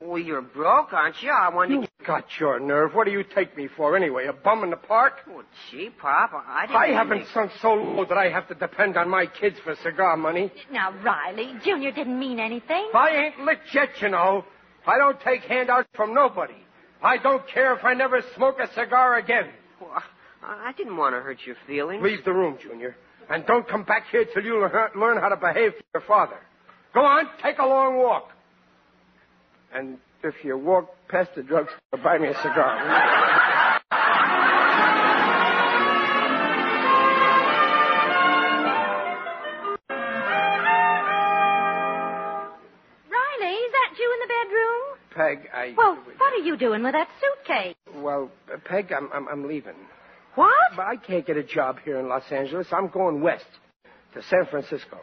well, 0.00 0.18
you're 0.18 0.42
broke, 0.42 0.92
aren't 0.92 1.22
you? 1.22 1.30
I 1.30 1.48
wanted 1.54 1.74
You 1.74 1.86
got 2.06 2.24
your 2.38 2.58
nerve. 2.60 2.94
What 2.94 3.06
do 3.06 3.12
you 3.12 3.24
take 3.24 3.56
me 3.56 3.68
for 3.76 3.96
anyway? 3.96 4.26
A 4.26 4.32
bum 4.32 4.64
in 4.64 4.70
the 4.70 4.76
park? 4.76 5.24
to. 5.24 5.30
Well, 5.32 5.44
gee, 5.70 5.90
Pop, 5.90 6.32
I 6.46 6.66
didn't. 6.66 6.76
I 6.76 6.86
haven't 6.88 7.20
to- 7.26 7.32
sunk 7.32 7.52
so 7.60 7.74
low 7.74 8.04
that 8.04 8.18
I 8.18 8.28
have 8.30 8.48
to 8.48 8.54
depend 8.54 8.96
on 8.96 9.08
my 9.08 9.26
kids 9.26 9.58
for 9.64 9.74
cigar 9.76 10.16
money. 10.16 10.52
Now, 10.70 10.92
Riley, 11.02 11.54
Junior 11.64 11.92
didn't 11.92 12.18
mean 12.18 12.38
anything. 12.40 12.88
I 12.94 13.10
ain't 13.10 13.40
lit 13.44 13.60
yet, 13.72 13.88
you 14.00 14.08
know. 14.08 14.44
I 14.86 14.98
don't 14.98 15.20
take 15.20 15.42
handouts 15.42 15.88
from 15.94 16.12
nobody. 16.14 16.54
I 17.02 17.16
don't 17.18 17.46
care 17.48 17.74
if 17.74 17.84
I 17.84 17.94
never 17.94 18.20
smoke 18.36 18.58
a 18.60 18.72
cigar 18.74 19.16
again. 19.16 19.50
Well, 19.80 19.90
I 19.94 20.02
I 20.44 20.72
didn't 20.72 20.96
want 20.96 21.14
to 21.14 21.20
hurt 21.20 21.38
your 21.46 21.54
feelings. 21.68 22.02
Leave 22.02 22.24
the 22.24 22.32
room, 22.32 22.58
Junior. 22.60 22.96
And 23.30 23.46
don't 23.46 23.66
come 23.68 23.84
back 23.84 24.06
here 24.10 24.24
till 24.24 24.42
you 24.44 24.58
learn, 24.60 24.90
learn 24.96 25.18
how 25.18 25.28
to 25.28 25.36
behave 25.36 25.72
to 25.76 25.84
your 25.94 26.02
father. 26.02 26.36
Go 26.92 27.00
on, 27.04 27.28
take 27.42 27.58
a 27.60 27.64
long 27.66 27.96
walk. 27.98 28.28
And 29.72 29.98
if 30.24 30.34
you 30.44 30.56
walk 30.56 30.88
past 31.08 31.34
the 31.34 31.42
drugstore, 31.42 31.78
buy 32.02 32.18
me 32.18 32.28
a 32.28 32.34
cigar. 32.34 33.80
Riley, 43.10 43.54
is 43.54 43.72
that 43.72 43.98
you 43.98 44.14
in 44.14 44.20
the 44.20 44.28
bedroom? 44.28 44.80
Peg, 45.14 45.50
I. 45.52 45.74
Well, 45.76 45.96
what 46.16 46.32
are 46.32 46.44
you 46.44 46.56
doing 46.56 46.82
with 46.82 46.92
that 46.92 47.08
suitcase? 47.20 47.74
Well, 47.94 48.30
uh, 48.52 48.58
Peg, 48.64 48.92
I'm, 48.92 49.10
I'm, 49.12 49.28
I'm 49.28 49.48
leaving. 49.48 49.74
What? 50.34 50.50
But 50.76 50.86
I 50.86 50.96
can't 50.96 51.26
get 51.26 51.36
a 51.36 51.42
job 51.42 51.78
here 51.84 51.98
in 51.98 52.08
Los 52.08 52.30
Angeles. 52.30 52.68
I'm 52.72 52.88
going 52.88 53.20
west 53.20 53.44
to 54.14 54.22
San 54.22 54.46
Francisco. 54.46 54.98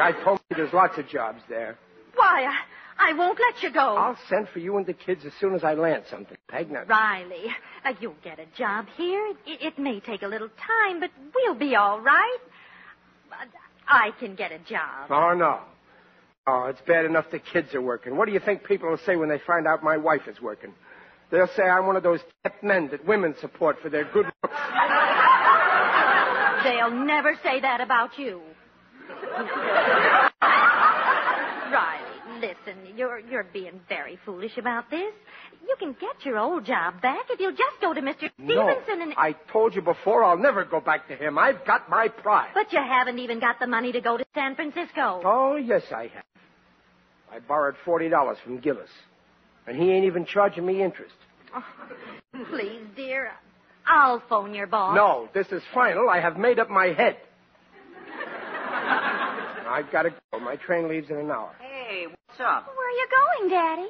Guy 0.00 0.12
told 0.24 0.40
you 0.48 0.56
there's 0.56 0.72
lots 0.72 0.96
of 0.96 1.06
jobs 1.08 1.42
there. 1.46 1.76
Why, 2.14 2.46
I, 2.46 3.10
I 3.10 3.12
won't 3.12 3.38
let 3.38 3.62
you 3.62 3.70
go. 3.70 3.80
I'll 3.80 4.16
send 4.30 4.48
for 4.48 4.58
you 4.58 4.78
and 4.78 4.86
the 4.86 4.94
kids 4.94 5.26
as 5.26 5.32
soon 5.38 5.54
as 5.54 5.62
I 5.62 5.74
land 5.74 6.04
something. 6.10 6.38
Peg, 6.48 6.70
now. 6.70 6.84
Riley, 6.84 7.48
uh, 7.84 7.92
you'll 8.00 8.16
get 8.24 8.38
a 8.38 8.46
job 8.56 8.86
here. 8.96 9.34
It, 9.46 9.60
it 9.60 9.78
may 9.78 10.00
take 10.00 10.22
a 10.22 10.26
little 10.26 10.48
time, 10.48 11.00
but 11.00 11.10
we'll 11.34 11.54
be 11.54 11.76
all 11.76 12.00
right. 12.00 12.38
Uh, 13.30 13.44
I 13.86 14.12
can 14.18 14.36
get 14.36 14.52
a 14.52 14.58
job. 14.60 15.10
Oh, 15.10 15.34
no. 15.34 15.58
Oh, 16.46 16.68
it's 16.70 16.80
bad 16.86 17.04
enough 17.04 17.26
the 17.30 17.38
kids 17.38 17.74
are 17.74 17.82
working. 17.82 18.16
What 18.16 18.24
do 18.24 18.32
you 18.32 18.40
think 18.40 18.64
people 18.64 18.88
will 18.88 19.00
say 19.04 19.16
when 19.16 19.28
they 19.28 19.40
find 19.46 19.66
out 19.66 19.84
my 19.84 19.98
wife 19.98 20.26
is 20.28 20.40
working? 20.40 20.72
They'll 21.30 21.50
say 21.54 21.64
I'm 21.64 21.86
one 21.86 21.96
of 21.96 22.02
those 22.02 22.20
kept 22.42 22.64
men 22.64 22.88
that 22.92 23.06
women 23.06 23.34
support 23.38 23.76
for 23.82 23.90
their 23.90 24.04
good 24.04 24.24
looks. 24.24 24.34
They'll 26.64 27.04
never 27.04 27.38
say 27.42 27.60
that 27.60 27.82
about 27.82 28.18
you. 28.18 28.40
Riley, 31.72 32.40
listen, 32.40 32.96
you're 32.96 33.18
you're 33.20 33.46
being 33.52 33.80
very 33.88 34.18
foolish 34.24 34.56
about 34.58 34.90
this. 34.90 35.12
You 35.62 35.76
can 35.78 35.92
get 36.00 36.24
your 36.24 36.38
old 36.38 36.64
job 36.64 37.00
back 37.02 37.26
if 37.30 37.38
you'll 37.38 37.52
just 37.52 37.80
go 37.80 37.94
to 37.94 38.00
Mr. 38.00 38.30
Stevenson 38.34 38.98
No, 38.98 39.02
and. 39.02 39.14
I 39.16 39.34
told 39.52 39.74
you 39.74 39.82
before 39.82 40.24
I'll 40.24 40.38
never 40.38 40.64
go 40.64 40.80
back 40.80 41.06
to 41.08 41.16
him. 41.16 41.38
I've 41.38 41.64
got 41.64 41.88
my 41.88 42.08
pride. 42.08 42.50
But 42.54 42.72
you 42.72 42.80
haven't 42.80 43.18
even 43.18 43.38
got 43.40 43.60
the 43.60 43.66
money 43.66 43.92
to 43.92 44.00
go 44.00 44.16
to 44.16 44.24
San 44.34 44.56
Francisco. 44.56 45.20
Oh, 45.24 45.56
yes, 45.56 45.82
I 45.94 46.08
have. 46.08 46.24
I 47.32 47.38
borrowed 47.38 47.76
$40 47.86 48.36
from 48.42 48.58
Gillis. 48.58 48.90
And 49.66 49.76
he 49.76 49.92
ain't 49.92 50.06
even 50.06 50.24
charging 50.24 50.66
me 50.66 50.82
interest. 50.82 51.14
Oh, 51.54 51.64
please, 52.50 52.82
dear, 52.96 53.30
I'll 53.86 54.22
phone 54.28 54.54
your 54.54 54.66
boss. 54.66 54.96
No, 54.96 55.28
this 55.34 55.46
is 55.52 55.62
final. 55.72 56.08
I 56.08 56.20
have 56.20 56.36
made 56.36 56.58
up 56.58 56.70
my 56.70 56.86
head. 56.86 57.18
I've 59.70 59.90
got 59.92 60.02
to 60.02 60.10
go. 60.32 60.40
My 60.40 60.56
train 60.56 60.88
leaves 60.88 61.10
in 61.10 61.16
an 61.16 61.30
hour. 61.30 61.54
Hey, 61.60 62.06
what's 62.06 62.40
up? 62.40 62.66
Where 62.66 62.88
are 62.88 62.90
you 62.90 63.08
going, 63.38 63.50
Daddy? 63.50 63.88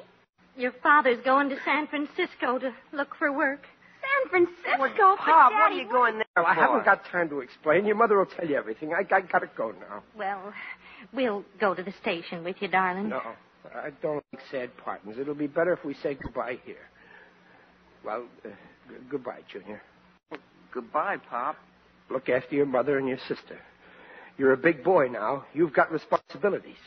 Your 0.55 0.73
father's 0.83 1.23
going 1.25 1.49
to 1.49 1.55
San 1.65 1.87
Francisco 1.87 2.59
to 2.59 2.71
look 2.93 3.15
for 3.17 3.31
work. 3.35 3.61
San 4.01 4.29
Francisco. 4.29 4.79
Well, 4.79 4.91
but 4.95 5.17
Pop, 5.17 5.51
what 5.51 5.71
are 5.71 5.73
you 5.73 5.89
going 5.89 6.15
there 6.17 6.25
Well, 6.35 6.45
I 6.45 6.53
haven't 6.53 6.85
got 6.85 7.05
time 7.05 7.29
to 7.29 7.39
explain. 7.39 7.85
Your 7.85 7.95
mother 7.95 8.17
will 8.17 8.25
tell 8.25 8.47
you 8.47 8.55
everything. 8.57 8.93
I, 8.93 9.01
I 9.13 9.21
got 9.21 9.39
to 9.39 9.49
go 9.57 9.71
now. 9.71 10.03
Well, 10.15 10.53
we'll 11.13 11.43
go 11.59 11.73
to 11.73 11.81
the 11.81 11.93
station 12.01 12.43
with 12.43 12.57
you, 12.61 12.67
darling. 12.67 13.09
No, 13.09 13.21
I 13.73 13.89
don't 14.01 14.23
like 14.33 14.43
sad 14.51 14.75
partings. 14.77 15.17
It'll 15.17 15.33
be 15.35 15.47
better 15.47 15.73
if 15.73 15.83
we 15.83 15.95
say 15.95 16.15
goodbye 16.15 16.59
here. 16.65 16.89
Well, 18.03 18.25
uh, 18.45 18.49
g- 18.49 18.95
goodbye, 19.09 19.41
Junior. 19.51 19.81
Goodbye, 20.73 21.17
Pop. 21.29 21.55
Look 22.09 22.29
after 22.29 22.55
your 22.55 22.65
mother 22.65 22.97
and 22.97 23.07
your 23.07 23.19
sister. 23.27 23.59
You're 24.41 24.53
a 24.53 24.57
big 24.57 24.83
boy 24.83 25.07
now. 25.07 25.45
You've 25.53 25.71
got 25.71 25.91
responsibilities. 25.91 26.79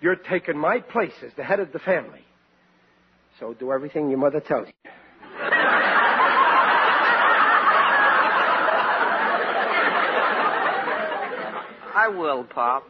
You're 0.00 0.16
taking 0.16 0.58
my 0.58 0.80
place 0.80 1.12
as 1.24 1.30
the 1.36 1.44
head 1.44 1.60
of 1.60 1.70
the 1.70 1.78
family. 1.78 2.24
So 3.38 3.54
do 3.54 3.70
everything 3.70 4.10
your 4.10 4.18
mother 4.18 4.40
tells 4.40 4.66
you. 4.66 4.72
I 11.94 12.08
will, 12.08 12.42
Pop. 12.42 12.82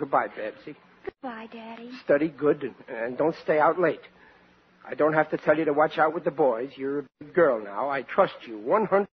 Goodbye, 0.00 0.26
Babsy. 0.36 0.74
Goodbye, 1.04 1.46
Daddy. 1.52 1.92
Study 2.04 2.34
good 2.36 2.64
and, 2.64 2.74
and 2.88 3.16
don't 3.16 3.36
stay 3.44 3.60
out 3.60 3.78
late. 3.78 4.00
I 4.84 4.94
don't 4.94 5.12
have 5.12 5.30
to 5.30 5.36
tell 5.36 5.56
you 5.56 5.64
to 5.66 5.72
watch 5.72 5.96
out 5.96 6.12
with 6.12 6.24
the 6.24 6.32
boys. 6.32 6.70
You're 6.74 6.98
a 6.98 7.04
big 7.20 7.34
girl 7.34 7.62
now. 7.62 7.88
I 7.88 8.02
trust 8.02 8.34
you 8.48 8.58
100%. 8.66 9.06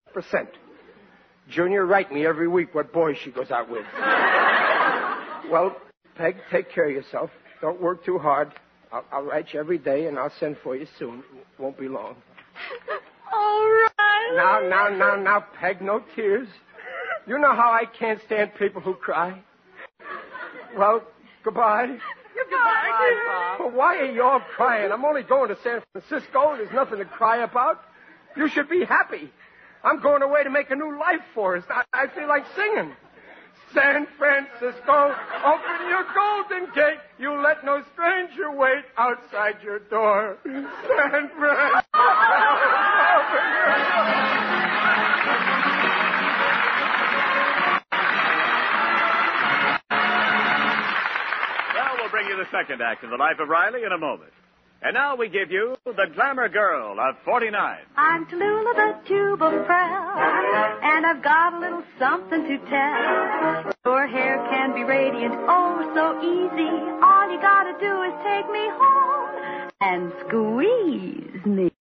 Junior, 1.49 1.85
write 1.85 2.11
me 2.11 2.25
every 2.25 2.47
week 2.47 2.73
what 2.73 2.91
boys 2.91 3.17
she 3.23 3.31
goes 3.31 3.51
out 3.51 3.69
with. 3.69 3.85
well, 5.51 5.75
Peg, 6.15 6.37
take 6.51 6.71
care 6.71 6.85
of 6.87 6.91
yourself. 6.91 7.29
Don't 7.61 7.81
work 7.81 8.03
too 8.03 8.17
hard. 8.17 8.51
I'll, 8.91 9.05
I'll 9.11 9.23
write 9.23 9.53
you 9.53 9.59
every 9.59 9.77
day, 9.77 10.07
and 10.07 10.17
I'll 10.17 10.33
send 10.39 10.57
for 10.63 10.75
you 10.75 10.87
soon. 10.97 11.23
Won't 11.59 11.77
be 11.77 11.87
long. 11.87 12.15
All 13.33 13.67
right. 13.67 14.33
Now, 14.35 14.59
now, 14.67 14.89
now, 14.89 15.15
now, 15.15 15.45
Peg, 15.59 15.81
no 15.81 16.03
tears. 16.15 16.47
You 17.27 17.37
know 17.37 17.53
how 17.53 17.71
I 17.71 17.85
can't 17.85 18.19
stand 18.25 18.51
people 18.57 18.81
who 18.81 18.93
cry. 18.93 19.39
Well, 20.77 21.03
goodbye. 21.43 21.87
Goodbye, 21.87 23.13
Pop. 23.27 23.59
Well, 23.59 23.71
why 23.71 23.97
are 23.97 24.11
you 24.11 24.23
all 24.23 24.41
crying? 24.55 24.91
I'm 24.91 25.05
only 25.05 25.23
going 25.23 25.49
to 25.49 25.57
San 25.63 25.81
Francisco. 25.91 26.55
There's 26.57 26.71
nothing 26.73 26.99
to 26.99 27.05
cry 27.05 27.43
about. 27.43 27.81
You 28.35 28.49
should 28.49 28.69
be 28.69 28.83
happy. 28.83 29.31
I'm 29.85 30.01
going 30.01 30.23
away 30.23 30.43
to 30.43 30.49
make 30.49 30.71
a 30.71 30.75
new 30.75 30.97
life 30.97 31.21
for 31.35 31.55
us. 31.55 31.63
I, 31.69 31.83
I 31.93 32.07
feel 32.07 32.27
like 32.27 32.43
singing. 32.55 32.91
San 33.71 34.07
Francisco, 34.17 35.13
open 35.45 35.89
your 35.89 36.05
golden 36.15 36.73
gate. 36.73 36.97
You 37.19 37.39
let 37.41 37.63
no 37.63 37.83
stranger 37.93 38.51
wait 38.51 38.83
outside 38.97 39.61
your 39.63 39.79
door. 39.79 40.37
San 40.43 41.29
Francisco, 41.37 42.01
open 43.13 43.45
your 43.53 43.65
Well, 51.75 51.95
we'll 51.99 52.09
bring 52.09 52.27
you 52.27 52.37
the 52.37 52.49
second 52.51 52.81
act 52.81 53.03
of 53.03 53.11
the 53.11 53.17
life 53.17 53.37
of 53.39 53.49
Riley 53.49 53.83
in 53.83 53.91
a 53.91 53.97
moment. 53.99 54.31
And 54.85 54.93
now 54.93 55.15
we 55.15 55.29
give 55.29 55.49
you 55.49 55.75
the 55.83 56.05
glamour 56.13 56.47
girl 56.47 56.99
of 56.99 57.15
49. 57.25 57.77
I'm 57.97 58.27
Tallulah, 58.27 58.75
the 58.75 59.07
tube 59.07 59.41
of 59.41 59.51
and 59.51 61.05
I've 61.07 61.23
got 61.23 61.55
a 61.55 61.59
little 61.59 61.83
something 61.97 62.43
to 62.43 62.57
tell. 62.69 63.73
Your 63.83 64.05
hair 64.05 64.37
can 64.51 64.75
be 64.75 64.83
radiant, 64.83 65.33
oh 65.49 65.89
so 65.95 66.21
easy. 66.21 66.69
All 67.01 67.31
you 67.33 67.41
gotta 67.41 67.73
do 67.79 68.03
is 68.03 68.13
take 68.29 68.47
me 68.51 68.69
home 68.77 69.71
and 69.81 70.13
squeeze 70.27 71.45
me. 71.47 71.71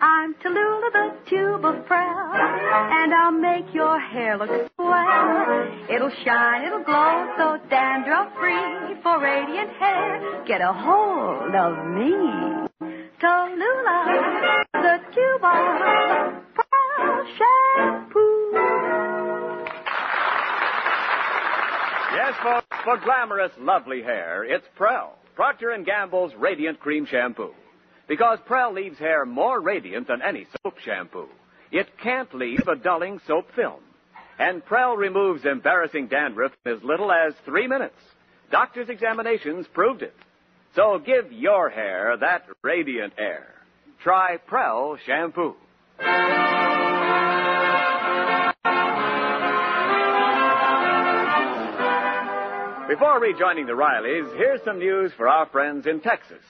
I'm 0.00 0.34
Tallulah, 0.34 0.92
the 0.92 1.16
tube 1.30 1.64
of 1.64 1.86
Prell, 1.86 2.32
and 2.34 3.14
I'll 3.14 3.32
make 3.32 3.72
your 3.72 3.98
hair 3.98 4.36
look 4.36 4.50
swell. 4.76 5.68
It'll 5.88 6.12
shine, 6.24 6.64
it'll 6.66 6.84
glow, 6.84 7.32
so 7.38 7.58
dandruff 7.70 8.32
free. 8.38 9.00
For 9.02 9.20
radiant 9.20 9.70
hair, 9.78 10.44
get 10.46 10.60
a 10.60 10.72
hold 10.72 11.54
of 11.54 11.86
me. 11.86 12.12
Tallulah, 13.22 14.64
the 14.72 14.98
tube 15.14 15.44
of 15.44 16.42
Prell 16.54 17.26
shampoo. 17.38 18.52
Yes, 22.14 22.34
folks, 22.42 22.76
for 22.84 22.98
glamorous, 22.98 23.52
lovely 23.58 24.02
hair, 24.02 24.44
it's 24.44 24.66
Prell, 24.76 25.16
Procter 25.34 25.76
& 25.82 25.84
Gamble's 25.84 26.34
Radiant 26.38 26.80
Cream 26.80 27.06
Shampoo. 27.06 27.52
Because 28.08 28.38
Prell 28.46 28.72
leaves 28.72 28.98
hair 28.98 29.24
more 29.24 29.60
radiant 29.60 30.08
than 30.08 30.22
any 30.22 30.46
soap 30.62 30.78
shampoo. 30.78 31.28
it 31.72 31.88
can't 32.02 32.32
leave 32.34 32.66
a 32.68 32.76
dulling 32.76 33.20
soap 33.26 33.50
film. 33.56 33.80
And 34.38 34.64
Prell 34.64 34.96
removes 34.96 35.44
embarrassing 35.44 36.08
dandruff 36.08 36.52
in 36.64 36.72
as 36.72 36.82
little 36.84 37.10
as 37.10 37.34
three 37.44 37.66
minutes. 37.66 37.98
Doctors' 38.50 38.88
examinations 38.88 39.66
proved 39.72 40.02
it. 40.02 40.14
So 40.74 40.98
give 41.04 41.32
your 41.32 41.68
hair 41.70 42.16
that 42.20 42.46
radiant 42.62 43.14
air. 43.18 43.46
Try 44.02 44.36
Prell 44.46 44.98
shampoo. 45.04 45.56
Before 52.88 53.18
rejoining 53.20 53.66
the 53.66 53.72
Rileys, 53.72 54.36
here's 54.36 54.62
some 54.64 54.78
news 54.78 55.10
for 55.16 55.28
our 55.28 55.46
friends 55.46 55.86
in 55.86 56.00
Texas. 56.00 56.42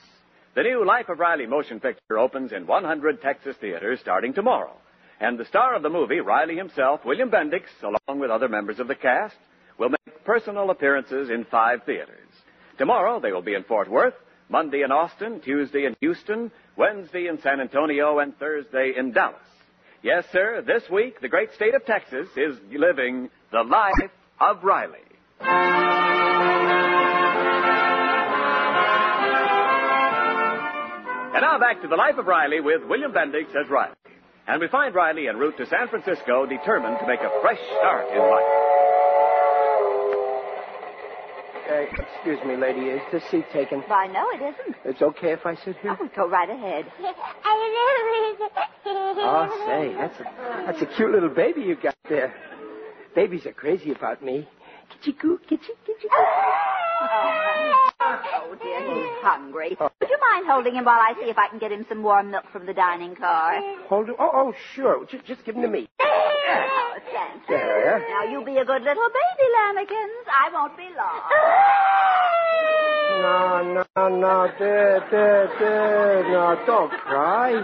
The 0.56 0.62
new 0.62 0.86
Life 0.86 1.10
of 1.10 1.18
Riley 1.18 1.44
motion 1.44 1.80
picture 1.80 2.18
opens 2.18 2.50
in 2.50 2.66
100 2.66 3.20
Texas 3.20 3.54
theaters 3.60 3.98
starting 4.00 4.32
tomorrow. 4.32 4.72
And 5.20 5.38
the 5.38 5.44
star 5.44 5.76
of 5.76 5.82
the 5.82 5.90
movie, 5.90 6.20
Riley 6.20 6.56
himself, 6.56 7.04
William 7.04 7.30
Bendix, 7.30 7.64
along 7.82 8.20
with 8.20 8.30
other 8.30 8.48
members 8.48 8.78
of 8.78 8.88
the 8.88 8.94
cast, 8.94 9.36
will 9.78 9.90
make 9.90 10.24
personal 10.24 10.70
appearances 10.70 11.28
in 11.28 11.44
five 11.50 11.80
theaters. 11.84 12.30
Tomorrow 12.78 13.20
they 13.20 13.32
will 13.32 13.42
be 13.42 13.52
in 13.52 13.64
Fort 13.64 13.90
Worth, 13.90 14.14
Monday 14.48 14.80
in 14.80 14.92
Austin, 14.92 15.42
Tuesday 15.42 15.84
in 15.84 15.94
Houston, 16.00 16.50
Wednesday 16.74 17.26
in 17.26 17.38
San 17.42 17.60
Antonio, 17.60 18.20
and 18.20 18.34
Thursday 18.38 18.94
in 18.96 19.12
Dallas. 19.12 19.36
Yes, 20.02 20.24
sir, 20.32 20.64
this 20.66 20.84
week 20.90 21.20
the 21.20 21.28
great 21.28 21.52
state 21.52 21.74
of 21.74 21.84
Texas 21.84 22.28
is 22.34 22.56
living 22.72 23.28
the 23.52 23.62
life 23.62 24.10
of 24.40 24.64
Riley. 24.64 26.05
And 31.36 31.42
now 31.42 31.58
back 31.58 31.82
to 31.82 31.88
the 31.88 31.96
life 31.96 32.16
of 32.16 32.26
Riley 32.26 32.60
with 32.60 32.80
William 32.88 33.12
Bendix 33.12 33.50
as 33.50 33.68
Riley. 33.68 33.92
And 34.48 34.58
we 34.58 34.68
find 34.68 34.94
Riley 34.94 35.28
en 35.28 35.36
route 35.36 35.58
to 35.58 35.66
San 35.66 35.86
Francisco 35.88 36.46
determined 36.46 36.96
to 36.98 37.06
make 37.06 37.20
a 37.20 37.28
fresh 37.42 37.58
start 37.76 38.08
in 38.08 38.16
life. 38.16 38.52
Uh, 41.68 41.84
excuse 42.14 42.38
me, 42.46 42.56
lady. 42.56 42.88
Is 42.88 43.02
this 43.12 43.22
seat 43.30 43.44
taken? 43.52 43.80
Why, 43.80 44.06
no, 44.06 44.24
it 44.30 44.40
isn't. 44.40 44.76
It's 44.86 45.02
okay 45.02 45.32
if 45.32 45.44
I 45.44 45.56
sit 45.56 45.76
here? 45.82 45.94
Oh, 46.00 46.08
go 46.16 46.26
right 46.26 46.48
ahead. 46.48 46.86
Oh, 48.88 49.64
say, 49.66 49.92
that's 49.94 50.20
a, 50.20 50.24
that's 50.66 50.80
a 50.80 50.86
cute 50.96 51.10
little 51.10 51.28
baby 51.28 51.60
you 51.60 51.74
got 51.74 51.96
there. 52.08 52.32
Babies 53.14 53.44
are 53.44 53.52
crazy 53.52 53.90
about 53.90 54.22
me. 54.22 54.48
Kitchy 55.04 55.18
goo, 55.18 55.40
kitchy, 55.50 55.74
kitchy 55.84 56.06
Oh, 58.00 58.56
dear, 58.62 58.80
he's 58.94 59.22
hungry. 59.22 59.76
Would 59.80 59.90
you 60.02 60.05
mind 60.32 60.46
holding 60.48 60.74
him 60.74 60.84
while 60.84 61.00
I 61.00 61.14
see 61.20 61.28
if 61.30 61.38
I 61.38 61.48
can 61.48 61.58
get 61.58 61.72
him 61.72 61.84
some 61.88 62.02
warm 62.02 62.30
milk 62.30 62.44
from 62.52 62.66
the 62.66 62.74
dining 62.74 63.14
car? 63.14 63.60
Hold 63.88 64.08
it. 64.10 64.16
Oh, 64.18 64.30
oh, 64.32 64.54
sure. 64.74 65.04
Just, 65.06 65.24
just 65.24 65.44
give 65.44 65.56
him 65.56 65.62
to 65.62 65.68
me. 65.68 65.88
Oh, 66.00 66.98
thanks. 67.12 67.46
There. 67.48 67.98
Now, 68.08 68.24
you 68.30 68.44
be 68.44 68.56
a 68.58 68.64
good 68.64 68.82
little 68.82 69.08
baby, 69.08 69.48
Lambikins. 69.56 70.26
I 70.30 70.50
won't 70.52 70.76
be 70.76 70.88
long. 70.96 71.22
No, 73.22 73.84
no, 73.96 74.08
no, 74.08 74.52
there, 74.58 75.00
there, 75.10 75.48
there. 75.58 76.22
No, 76.30 76.62
don't 76.66 76.90
cry. 76.90 77.62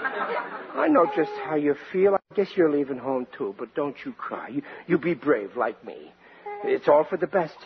I 0.74 0.88
know 0.88 1.06
just 1.14 1.30
how 1.44 1.56
you 1.56 1.76
feel. 1.92 2.14
I 2.14 2.34
guess 2.34 2.56
you're 2.56 2.70
leaving 2.70 2.98
home 2.98 3.26
too, 3.36 3.54
but 3.58 3.74
don't 3.74 3.96
you 4.04 4.12
cry. 4.12 4.48
You, 4.48 4.62
you 4.86 4.98
be 4.98 5.14
brave 5.14 5.56
like 5.56 5.84
me. 5.84 6.12
It's 6.64 6.88
all 6.88 7.04
for 7.04 7.18
the 7.18 7.26
best. 7.26 7.56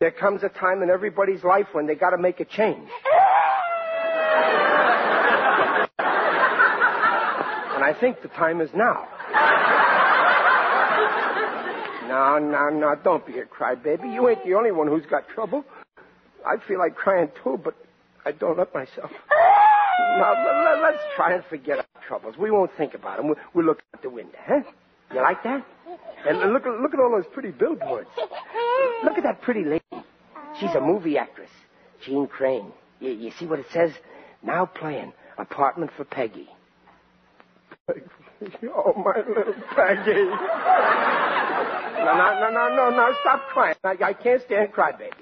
There 0.00 0.10
comes 0.10 0.42
a 0.42 0.48
time 0.48 0.82
in 0.82 0.90
everybody's 0.90 1.44
life 1.44 1.68
when 1.72 1.86
they 1.86 1.94
got 1.94 2.10
to 2.10 2.18
make 2.18 2.40
a 2.40 2.44
change. 2.44 2.88
I 7.84 7.92
think 7.92 8.22
the 8.22 8.28
time 8.28 8.60
is 8.60 8.70
now. 8.74 9.08
No, 12.06 12.38
no, 12.38 12.68
no, 12.68 12.94
don't 13.02 13.26
be 13.26 13.38
a 13.38 13.44
crybaby. 13.44 14.12
You 14.12 14.28
ain't 14.28 14.44
the 14.44 14.54
only 14.54 14.70
one 14.70 14.86
who's 14.86 15.06
got 15.06 15.26
trouble. 15.28 15.64
I 16.46 16.56
feel 16.68 16.78
like 16.78 16.94
crying 16.94 17.28
too, 17.42 17.58
but 17.64 17.74
I 18.24 18.32
don't 18.32 18.56
let 18.58 18.72
myself. 18.74 19.10
Now, 20.18 20.80
let, 20.82 20.94
us 20.94 21.00
try 21.16 21.34
and 21.34 21.42
forget 21.46 21.78
our 21.78 22.02
troubles. 22.06 22.36
We 22.38 22.50
won't 22.50 22.70
think 22.76 22.94
about 22.94 23.16
them. 23.16 23.28
We'll, 23.28 23.38
we'll 23.54 23.64
look 23.64 23.82
out 23.94 24.02
the 24.02 24.10
window, 24.10 24.38
huh? 24.46 24.60
You 25.12 25.22
like 25.22 25.42
that? 25.42 25.66
And 26.28 26.52
look, 26.52 26.64
look 26.66 26.94
at 26.94 27.00
all 27.00 27.10
those 27.10 27.26
pretty 27.32 27.50
billboards. 27.50 28.10
Look 29.02 29.16
at 29.16 29.24
that 29.24 29.40
pretty 29.42 29.64
lady. 29.64 30.04
She's 30.60 30.74
a 30.74 30.80
movie 30.80 31.18
actress, 31.18 31.50
Jeanne 32.04 32.28
Crain. 32.28 32.70
You, 33.00 33.12
you 33.12 33.32
see 33.38 33.46
what 33.46 33.58
it 33.58 33.66
says? 33.72 33.90
Now 34.42 34.66
playing 34.66 35.12
Apartment 35.38 35.90
for 35.96 36.04
Peggy. 36.04 36.48
Oh, 37.88 38.94
my 38.96 39.16
little 39.28 39.54
Peggy. 39.74 40.24
No, 41.98 42.12
no, 42.16 42.40
no, 42.40 42.50
no, 42.50 42.74
no, 42.74 42.90
no, 42.90 43.14
stop 43.20 43.42
crying. 43.48 43.76
I, 43.84 43.96
I 44.02 44.12
can't 44.14 44.42
stand 44.42 44.72
crybabies. 44.72 45.12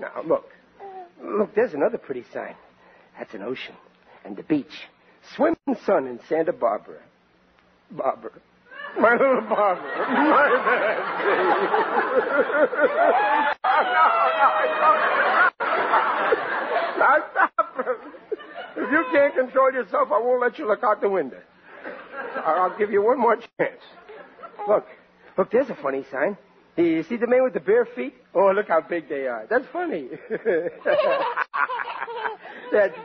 Now, 0.00 0.22
look. 0.26 0.50
Look, 1.22 1.54
there's 1.54 1.74
another 1.74 1.98
pretty 1.98 2.24
sign. 2.32 2.54
That's 3.18 3.34
an 3.34 3.42
ocean 3.42 3.74
and 4.24 4.36
the 4.36 4.42
beach. 4.44 4.88
Swimming 5.34 5.56
sun 5.84 6.06
in 6.06 6.20
Santa 6.28 6.52
Barbara. 6.52 7.00
Barbara. 7.90 8.32
My 8.98 9.12
little 9.12 9.42
Barbara. 9.42 10.08
My 10.08 10.48
baby. 10.64 11.38
now 16.98 17.16
stop. 17.30 17.52
If 18.76 18.90
you 18.90 19.04
can't 19.12 19.34
control 19.34 19.72
yourself, 19.72 20.08
I 20.12 20.18
won't 20.18 20.40
let 20.40 20.58
you 20.58 20.66
look 20.66 20.82
out 20.82 21.00
the 21.00 21.10
window. 21.10 21.40
I'll 22.44 22.76
give 22.78 22.90
you 22.90 23.02
one 23.02 23.18
more 23.18 23.36
chance. 23.36 23.80
Look. 24.66 24.86
Look, 25.36 25.50
there's 25.52 25.68
a 25.70 25.74
funny 25.76 26.04
sign. 26.10 26.36
You 26.76 27.02
see 27.04 27.16
the 27.16 27.26
man 27.26 27.42
with 27.42 27.54
the 27.54 27.60
bare 27.60 27.84
feet? 27.84 28.14
Oh, 28.34 28.52
look 28.54 28.68
how 28.68 28.80
big 28.80 29.08
they 29.08 29.26
are. 29.26 29.46
That's 29.48 29.66
funny. 29.72 30.08
that, 30.30 30.70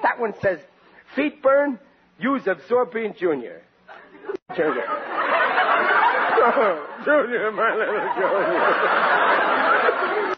that 0.04 0.20
one 0.20 0.34
says, 0.42 0.60
feet 1.16 1.42
burn, 1.42 1.80
use 2.20 2.46
Absorbine 2.46 3.16
Junior. 3.18 3.64
Junior. 4.56 4.86
Oh, 6.46 6.86
Junior, 7.06 7.52
my 7.52 7.76
little 7.76 8.00
Junior. 8.16 8.60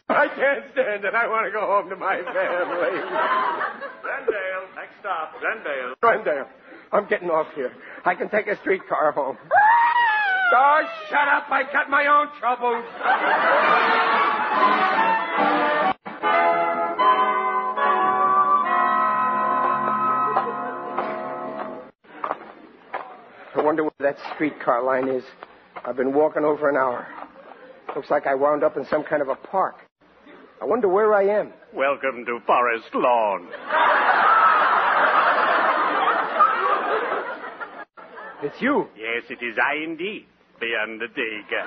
I 0.08 0.28
can't 0.28 0.64
stand 0.72 1.04
it. 1.04 1.14
I 1.14 1.28
want 1.28 1.46
to 1.46 1.52
go 1.52 1.66
home 1.66 1.90
to 1.90 1.96
my 1.96 2.22
family. 2.24 3.02
Glendale, 4.02 4.68
next 4.76 5.00
stop, 5.02 5.34
Glendale. 5.42 5.96
Glendale. 6.02 6.48
I'm 6.96 7.08
getting 7.10 7.30
off 7.30 7.48
here. 7.56 7.74
I 8.06 8.16
can 8.16 8.30
take 8.30 8.48
a 8.48 8.58
streetcar 8.62 9.12
home. 9.12 9.38
Oh, 10.58 10.82
shut 11.10 11.28
up. 11.28 11.50
I 11.50 11.64
got 11.74 11.90
my 11.90 12.06
own 12.06 12.28
troubles. 12.40 12.86
I 23.54 23.62
wonder 23.62 23.84
where 23.84 23.92
that 24.00 24.18
streetcar 24.36 24.84
line 24.84 25.10
is. 25.10 25.24
I've 25.84 25.98
been 25.98 26.14
walking 26.14 26.46
over 26.46 26.70
an 26.70 26.78
hour. 26.78 27.08
Looks 27.96 28.12
like 28.12 28.28
I 28.28 28.36
wound 28.36 28.64
up 28.64 28.78
in 28.78 28.86
some 28.86 29.04
kind 29.04 29.22
of 29.22 29.28
a 29.28 29.36
park. 29.36 29.78
I 30.62 30.66
wonder 30.66 30.88
where 30.88 31.14
I 31.14 31.24
am. 31.24 31.52
Welcome 31.74 32.24
to 32.28 32.40
Forest 32.46 32.94
Lawn. 32.94 33.48
It's 38.44 38.62
you. 38.62 38.88
Yes, 38.98 39.24
it 39.30 39.44
is 39.44 39.58
I 39.58 39.76
indeed, 39.84 40.26
the 40.60 40.76
Undertaker. 40.82 41.64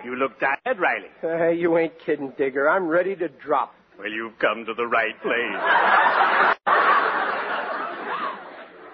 you 0.04 0.16
look 0.16 0.38
tired, 0.38 0.78
Riley. 0.78 1.08
Uh, 1.22 1.48
you 1.48 1.76
ain't 1.78 1.98
kidding, 2.04 2.32
Digger. 2.36 2.68
I'm 2.68 2.86
ready 2.86 3.16
to 3.16 3.28
drop. 3.28 3.74
Well, 3.98 4.10
you've 4.10 4.38
come 4.38 4.64
to 4.66 4.74
the 4.74 4.86
right 4.86 5.20
place. 5.22 6.54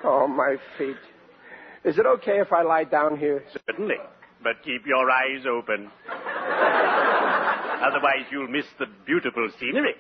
Oh, 0.07 0.29
my 0.29 0.57
feet. 0.77 0.99
Is 1.83 1.97
it 1.99 2.05
okay 2.05 2.39
if 2.39 2.53
I 2.53 2.61
lie 2.63 2.85
down 2.85 3.17
here? 3.19 3.43
Certainly. 3.67 3.95
But 4.43 4.63
keep 4.63 4.87
your 4.87 5.11
eyes 5.11 5.47
open. 5.49 5.91
Otherwise, 7.81 8.27
you'll 8.31 8.49
miss 8.49 8.67
the 8.79 8.85
beautiful 9.07 9.49
scenery. 9.59 9.95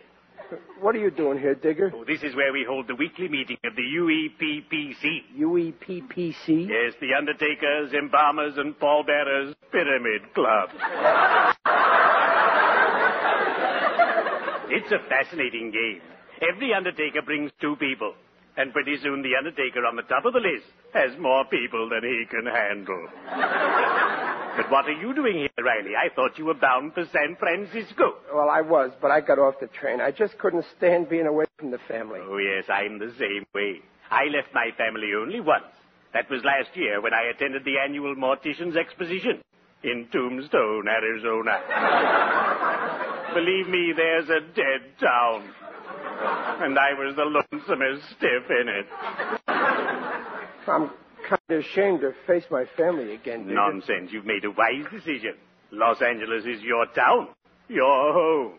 What 0.80 0.94
are 0.94 0.98
you 0.98 1.11
doing 1.11 1.38
here, 1.38 1.54
Digger? 1.54 1.92
Oh, 1.94 2.04
this 2.04 2.22
is 2.22 2.35
where 2.37 2.52
we 2.52 2.64
hold 2.68 2.88
the 2.88 2.94
weekly 2.94 3.28
meeting 3.28 3.57
of 3.64 3.74
the 3.74 3.83
UEPPC. 3.83 5.38
UEPPC? 5.38 6.68
Yes, 6.68 6.94
the 7.00 7.14
Undertakers, 7.16 7.92
Embalmers, 7.92 8.57
and 8.57 8.78
Pallbearers 8.78 9.54
Pyramid 9.72 10.22
Club. 10.35 10.68
it's 14.70 14.92
a 14.92 14.98
fascinating 15.09 15.70
game. 15.70 16.00
Every 16.42 16.74
Undertaker 16.74 17.22
brings 17.22 17.50
two 17.61 17.76
people. 17.76 18.14
And 18.57 18.72
pretty 18.72 18.96
soon 19.02 19.22
the 19.22 19.35
Undertaker 19.37 19.85
on 19.85 19.96
the 19.96 20.02
top 20.02 20.24
of 20.24 20.33
the 20.33 20.38
list 20.38 20.66
has 20.92 21.18
more 21.18 21.44
people 21.46 21.88
than 21.88 22.02
he 22.02 22.24
can 22.30 22.46
handle. 22.46 23.09
But 24.57 24.71
what 24.71 24.87
are 24.87 24.93
you 24.93 25.14
doing 25.14 25.35
here, 25.37 25.64
Riley? 25.64 25.97
I 25.97 26.14
thought 26.14 26.38
you 26.38 26.47
were 26.47 26.55
bound 26.55 26.95
for 26.95 27.05
San 27.12 27.37
Francisco. 27.38 28.14
Well, 28.33 28.49
I 28.51 28.61
was, 28.61 28.90
but 29.01 29.11
I 29.11 29.21
got 29.21 29.38
off 29.38 29.55
the 29.61 29.67
train. 29.67 30.01
I 30.01 30.11
just 30.11 30.38
couldn't 30.38 30.64
stand 30.77 31.09
being 31.09 31.27
away 31.27 31.45
from 31.59 31.71
the 31.71 31.79
family. 31.88 32.21
Oh, 32.23 32.38
yes, 32.38 32.64
I'm 32.69 32.99
the 32.99 33.12
same 33.19 33.45
way. 33.55 33.81
I 34.11 34.25
left 34.27 34.55
my 34.55 34.71
family 34.77 35.11
only 35.17 35.40
once. 35.40 35.64
That 36.12 36.31
was 36.31 36.43
last 36.45 36.77
year 36.77 37.01
when 37.01 37.12
I 37.12 37.31
attended 37.35 37.64
the 37.64 37.79
annual 37.83 38.14
Mortician's 38.14 38.77
Exposition 38.77 39.43
in 39.83 40.07
Tombstone, 40.12 40.87
Arizona. 40.88 41.59
Believe 43.35 43.69
me, 43.69 43.93
there's 43.97 44.29
a 44.29 44.40
dead 44.55 44.95
town. 45.01 45.51
And 46.62 46.79
I 46.79 46.95
was 46.95 47.17
the 47.17 47.25
lonesomest 47.25 48.07
stiff 48.17 48.51
in 48.51 48.69
it. 48.69 48.87
I'm 50.69 50.90
kind 51.35 51.59
of 51.61 51.64
ashamed 51.64 52.01
to 52.01 52.12
face 52.27 52.44
my 52.51 52.64
family 52.77 53.14
again, 53.14 53.44
Digger. 53.44 53.55
Nonsense. 53.55 54.11
You've 54.12 54.27
made 54.27 54.44
a 54.44 54.51
wise 54.51 54.87
decision. 54.90 55.35
Los 55.73 56.01
Angeles 56.03 56.44
is 56.44 56.62
your 56.62 56.87
town, 56.87 57.29
your 57.68 58.12
home. 58.12 58.53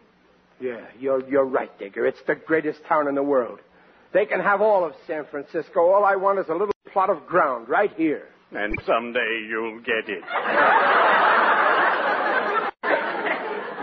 Yeah, 0.59 0.81
you're, 0.99 1.27
you're 1.29 1.45
right, 1.45 1.77
Digger. 1.79 2.05
It's 2.05 2.21
the 2.27 2.35
greatest 2.35 2.79
town 2.87 3.07
in 3.07 3.15
the 3.15 3.23
world. 3.23 3.59
They 4.13 4.25
can 4.25 4.39
have 4.39 4.61
all 4.61 4.85
of 4.85 4.93
San 5.07 5.25
Francisco. 5.29 5.91
All 5.91 6.05
I 6.05 6.15
want 6.15 6.39
is 6.39 6.45
a 6.49 6.53
little 6.53 6.73
plot 6.91 7.09
of 7.09 7.25
ground 7.27 7.67
right 7.67 7.91
here. 7.95 8.27
And 8.51 8.73
someday 8.85 9.47
you'll 9.49 9.79
get 9.79 10.07
it. 10.07 10.23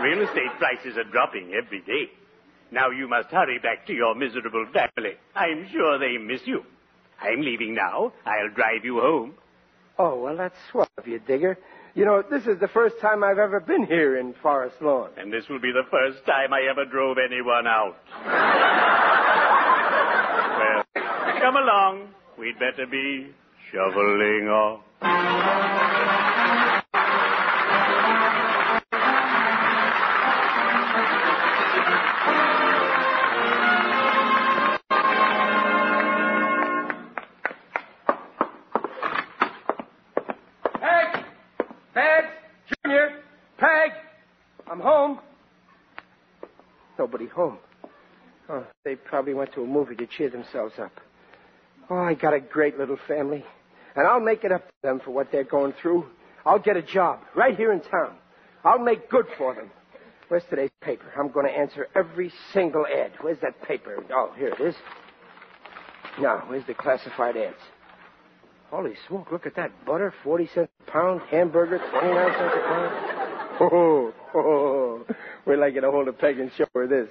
Real 0.01 0.21
estate 0.27 0.51
prices 0.57 0.97
are 0.97 1.09
dropping 1.11 1.53
every 1.53 1.81
day. 1.81 2.11
Now 2.71 2.89
you 2.89 3.07
must 3.07 3.29
hurry 3.29 3.59
back 3.59 3.85
to 3.87 3.93
your 3.93 4.15
miserable 4.15 4.65
family. 4.73 5.13
I'm 5.35 5.67
sure 5.71 5.99
they 5.99 6.17
miss 6.17 6.41
you. 6.45 6.63
I'm 7.21 7.41
leaving 7.41 7.75
now. 7.75 8.11
I'll 8.25 8.49
drive 8.53 8.83
you 8.83 8.99
home. 8.99 9.35
Oh, 9.97 10.19
well, 10.19 10.35
that's 10.37 10.55
swell 10.71 10.87
of 10.97 11.07
you, 11.07 11.19
Digger. 11.19 11.57
You 11.95 12.05
know, 12.05 12.23
this 12.27 12.47
is 12.47 12.59
the 12.59 12.67
first 12.67 12.95
time 12.99 13.23
I've 13.23 13.37
ever 13.37 13.59
been 13.59 13.85
here 13.85 14.17
in 14.17 14.33
Forest 14.41 14.77
Lawn. 14.81 15.11
And 15.17 15.31
this 15.31 15.47
will 15.47 15.59
be 15.59 15.71
the 15.71 15.87
first 15.91 16.25
time 16.25 16.51
I 16.51 16.61
ever 16.69 16.85
drove 16.85 17.17
anyone 17.23 17.67
out. 17.67 17.95
well, 20.95 21.39
come 21.39 21.55
along. 21.55 22.07
We'd 22.39 22.57
better 22.57 22.87
be 22.87 23.27
shoveling 23.71 24.49
off. 24.49 24.81
Oh, 48.53 48.67
they 48.85 48.95
probably 48.95 49.33
went 49.33 49.51
to 49.53 49.63
a 49.63 49.65
movie 49.65 49.95
to 49.95 50.05
cheer 50.05 50.29
themselves 50.29 50.75
up. 50.77 50.91
Oh, 51.89 51.97
I 51.97 52.13
got 52.13 52.35
a 52.35 52.39
great 52.39 52.77
little 52.77 52.99
family. 53.07 53.43
And 53.95 54.07
I'll 54.07 54.19
make 54.19 54.43
it 54.43 54.51
up 54.51 54.67
to 54.67 54.73
them 54.83 55.01
for 55.03 55.09
what 55.09 55.31
they're 55.31 55.43
going 55.43 55.73
through. 55.81 56.05
I'll 56.45 56.59
get 56.59 56.77
a 56.77 56.83
job 56.83 57.21
right 57.35 57.57
here 57.57 57.73
in 57.73 57.79
town. 57.79 58.15
I'll 58.63 58.77
make 58.77 59.09
good 59.09 59.25
for 59.39 59.55
them. 59.55 59.71
Where's 60.27 60.43
today's 60.51 60.69
paper? 60.81 61.05
I'm 61.17 61.31
going 61.31 61.47
to 61.47 61.51
answer 61.51 61.87
every 61.95 62.31
single 62.53 62.85
ad. 62.85 63.13
Where's 63.21 63.39
that 63.41 63.59
paper? 63.63 64.03
Oh, 64.11 64.31
here 64.37 64.49
it 64.49 64.61
is. 64.61 64.75
Now, 66.21 66.43
where's 66.47 66.65
the 66.67 66.75
classified 66.75 67.35
ads? 67.35 67.55
Holy 68.69 68.93
smoke, 69.07 69.31
look 69.31 69.47
at 69.47 69.55
that. 69.55 69.71
Butter, 69.83 70.13
40 70.23 70.49
cents 70.53 70.71
a 70.87 70.91
pound. 70.91 71.21
Hamburger, 71.31 71.79
29 71.79 72.33
cents 72.33 72.53
a 72.55 72.67
pound. 72.67 73.09
Oh, 73.59 74.11
oh, 74.33 74.39
oh. 74.39 75.05
Wait 75.45 75.55
till 75.55 75.63
I 75.63 75.69
get 75.69 75.83
a 75.83 75.91
hold 75.91 76.07
of 76.07 76.17
Peg 76.17 76.39
and 76.39 76.51
show 76.57 76.65
her 76.73 76.87
this. 76.87 77.07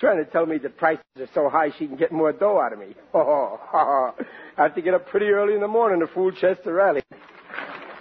Trying 0.00 0.24
to 0.24 0.30
tell 0.30 0.46
me 0.46 0.58
that 0.58 0.76
prices 0.76 1.04
are 1.18 1.28
so 1.34 1.48
high 1.48 1.70
she 1.78 1.86
can 1.86 1.96
get 1.96 2.12
more 2.12 2.32
dough 2.32 2.60
out 2.60 2.72
of 2.72 2.78
me. 2.78 2.94
Oh, 3.14 3.58
oh, 3.72 4.14
oh. 4.18 4.24
I 4.58 4.62
have 4.62 4.74
to 4.74 4.82
get 4.82 4.94
up 4.94 5.06
pretty 5.08 5.26
early 5.26 5.54
in 5.54 5.60
the 5.60 5.68
morning 5.68 6.00
to 6.00 6.06
fool 6.06 6.32
Chester 6.32 6.72
Riley. 6.72 7.02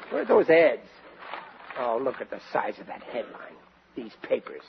Where 0.10 0.22
are 0.24 0.26
those 0.26 0.50
ads? 0.50 0.88
Oh, 1.80 2.00
look 2.02 2.22
at 2.22 2.30
the 2.30 2.40
size 2.52 2.76
of 2.80 2.88
that 2.88 3.04
headline. 3.04 3.56
These 3.96 4.14
papers. 4.22 4.62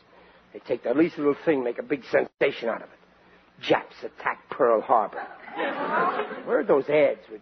They 0.53 0.61
take 0.61 0.83
the 0.85 0.95
least 0.95 1.17
little 1.19 1.37
thing, 1.45 1.65
make 1.65 1.79
a 1.79 1.83
big 1.83 2.03
sensation 2.11 2.69
out 2.69 2.83
of 2.83 2.89
it. 2.89 3.63
Japs 3.63 3.95
attack 4.03 4.49
Pearl 4.51 4.81
Harbor. 4.81 5.27
Where 6.45 6.61
are 6.61 6.65
those 6.65 6.89
ads 6.89 7.21
with 7.31 7.41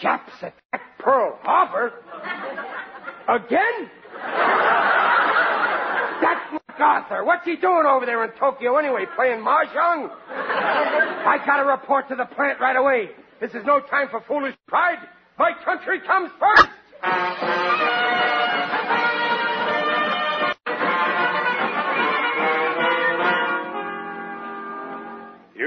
Japs 0.00 0.32
attack 0.38 0.82
Pearl 0.98 1.38
Harbor? 1.42 1.92
Again? 3.28 3.90
MacArthur. 6.98 7.24
What's 7.24 7.44
he 7.44 7.56
doing 7.56 7.86
over 7.86 8.06
there 8.06 8.24
in 8.24 8.30
Tokyo 8.38 8.76
anyway? 8.76 9.04
Playing 9.14 9.40
mahjong? 9.40 10.10
I 10.30 11.38
gotta 11.46 11.64
report 11.64 12.08
to 12.08 12.16
the 12.16 12.24
plant 12.24 12.60
right 12.60 12.76
away. 12.76 13.10
This 13.40 13.50
is 13.50 13.64
no 13.64 13.80
time 13.80 14.08
for 14.10 14.20
foolish 14.26 14.54
pride. 14.66 14.98
My 15.38 15.52
country 15.64 16.00
comes 16.00 16.30
first. 16.40 17.87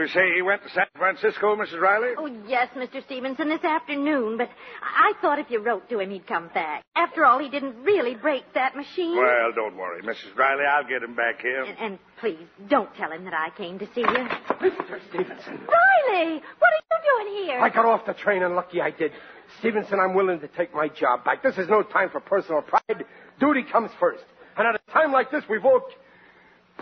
You 0.01 0.07
say 0.07 0.33
he 0.35 0.41
went 0.41 0.63
to 0.63 0.69
San 0.69 0.87
Francisco, 0.97 1.55
Mrs. 1.55 1.79
Riley? 1.79 2.13
Oh, 2.17 2.25
yes, 2.47 2.69
Mr. 2.75 3.03
Stevenson, 3.05 3.49
this 3.49 3.63
afternoon, 3.63 4.37
but 4.37 4.49
I 4.81 5.11
I 5.11 5.21
thought 5.21 5.39
if 5.39 5.51
you 5.51 5.59
wrote 5.59 5.89
to 5.89 5.99
him, 5.99 6.09
he'd 6.09 6.25
come 6.25 6.49
back. 6.53 6.85
After 6.95 7.25
all, 7.25 7.37
he 7.37 7.49
didn't 7.49 7.83
really 7.83 8.15
break 8.15 8.43
that 8.53 8.75
machine. 8.77 9.17
Well, 9.17 9.51
don't 9.53 9.75
worry, 9.75 10.01
Mrs. 10.01 10.35
Riley. 10.37 10.63
I'll 10.63 10.87
get 10.87 11.03
him 11.03 11.15
back 11.15 11.41
here. 11.41 11.63
And, 11.63 11.77
and 11.77 11.99
please, 12.19 12.39
don't 12.69 12.93
tell 12.95 13.11
him 13.11 13.25
that 13.25 13.33
I 13.33 13.49
came 13.57 13.77
to 13.79 13.85
see 13.93 14.01
you. 14.01 14.07
Mr. 14.07 14.99
Stevenson. 15.09 15.59
Riley, 15.67 16.41
what 16.59 16.71
are 16.71 16.81
you 16.91 17.25
doing 17.25 17.45
here? 17.45 17.59
I 17.59 17.69
got 17.69 17.85
off 17.85 18.05
the 18.05 18.13
train 18.13 18.41
and 18.41 18.55
lucky 18.55 18.79
I 18.79 18.91
did. 18.91 19.11
Stevenson, 19.59 19.99
I'm 19.99 20.13
willing 20.15 20.39
to 20.39 20.47
take 20.47 20.73
my 20.73 20.87
job 20.87 21.25
back. 21.25 21.43
This 21.43 21.57
is 21.57 21.67
no 21.67 21.83
time 21.83 22.09
for 22.09 22.21
personal 22.21 22.61
pride. 22.61 23.05
Duty 23.39 23.63
comes 23.69 23.91
first. 23.99 24.23
And 24.57 24.65
at 24.67 24.75
a 24.75 24.91
time 24.91 25.11
like 25.11 25.29
this, 25.29 25.43
we've 25.49 25.65
all... 25.65 25.81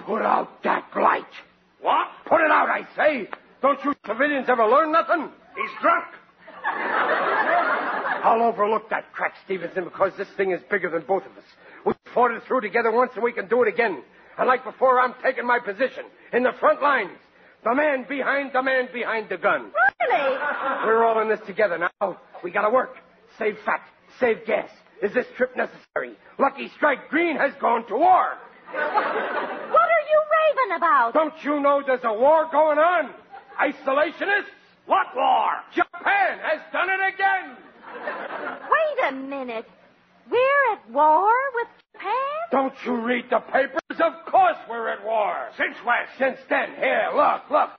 Put 0.06 0.22
out 0.22 0.64
that 0.64 0.88
light. 0.96 1.26
What? 1.82 2.08
Put 2.26 2.42
it 2.42 2.52
out, 2.52 2.70
I 2.70 2.88
say. 2.96 3.30
Don't 3.62 3.84
you 3.84 3.94
civilians 4.06 4.48
ever 4.50 4.66
learn 4.66 4.92
nothing? 4.92 5.30
He's 5.56 5.82
drunk. 5.82 6.06
I'll 8.24 8.42
overlook 8.44 8.90
that 8.90 9.12
crack, 9.14 9.34
Stevenson, 9.46 9.86
because 9.86 10.12
this 10.18 10.28
thing 10.38 10.52
is 10.52 10.60
bigger 10.70 10.90
than 10.90 11.04
both 11.08 11.26
of 11.26 11.32
us. 11.38 11.44
We 11.86 11.94
fought 12.14 12.32
it 12.32 12.44
through 12.48 12.62
together 12.62 12.92
once 12.92 13.12
and 13.16 13.24
we 13.24 13.32
can 13.32 13.48
do 13.48 13.64
it 13.64 13.68
again. 13.68 14.04
And 14.38 14.48
like 14.48 14.64
before, 14.64 15.00
I'm 15.00 15.14
taking 15.24 15.46
my 15.46 15.60
position 15.60 16.04
in 16.34 16.44
the 16.44 16.52
front 16.60 16.82
lines. 16.82 17.18
The 17.64 17.76
man 17.76 18.06
behind 18.08 18.52
the 18.54 18.64
man 18.64 18.88
behind 18.94 19.28
the 19.30 19.38
gun. 19.38 19.72
Really? 20.10 20.38
We're 20.86 21.04
all 21.04 21.22
in 21.22 21.30
this 21.30 21.42
together 21.46 21.78
now. 21.78 22.18
We 22.44 22.52
gotta 22.52 22.70
work. 22.70 22.96
Save 23.38 23.58
fat. 23.66 23.82
Save 24.20 24.46
gas. 24.46 24.70
Is 25.02 25.14
this 25.14 25.26
trip 25.36 25.56
necessary? 25.56 26.16
Lucky 26.38 26.70
Strike 26.76 27.10
Green 27.10 27.38
has 27.38 27.52
gone 27.60 27.86
to 27.88 27.96
war. 27.96 28.38
What 30.60 30.70
raving 30.70 30.78
about? 30.78 31.14
Don't 31.14 31.34
you 31.44 31.60
know 31.60 31.82
there's 31.86 32.04
a 32.04 32.14
war 32.14 32.48
going 32.52 32.78
on? 32.78 33.12
Isolationists? 33.60 34.46
What 34.86 35.08
war? 35.16 35.50
Japan 35.74 36.40
has 36.42 36.62
done 36.74 36.90
it 36.90 37.14
again. 37.14 37.58
Wait 38.70 39.10
a 39.10 39.12
minute. 39.12 39.66
We're 40.30 40.74
at 40.74 40.90
war 40.92 41.32
with 41.56 41.68
Japan? 41.94 42.14
Don't 42.52 42.74
you 42.86 42.96
read 43.06 43.26
the 43.30 43.40
papers? 43.40 43.80
Of 43.92 44.26
course 44.32 44.58
we're 44.70 44.90
at 44.90 45.04
war. 45.04 45.50
Since 45.58 45.78
when? 45.84 46.06
Since 46.18 46.40
then, 46.50 46.76
here, 46.76 47.10
look, 47.16 47.50
look. 47.52 47.70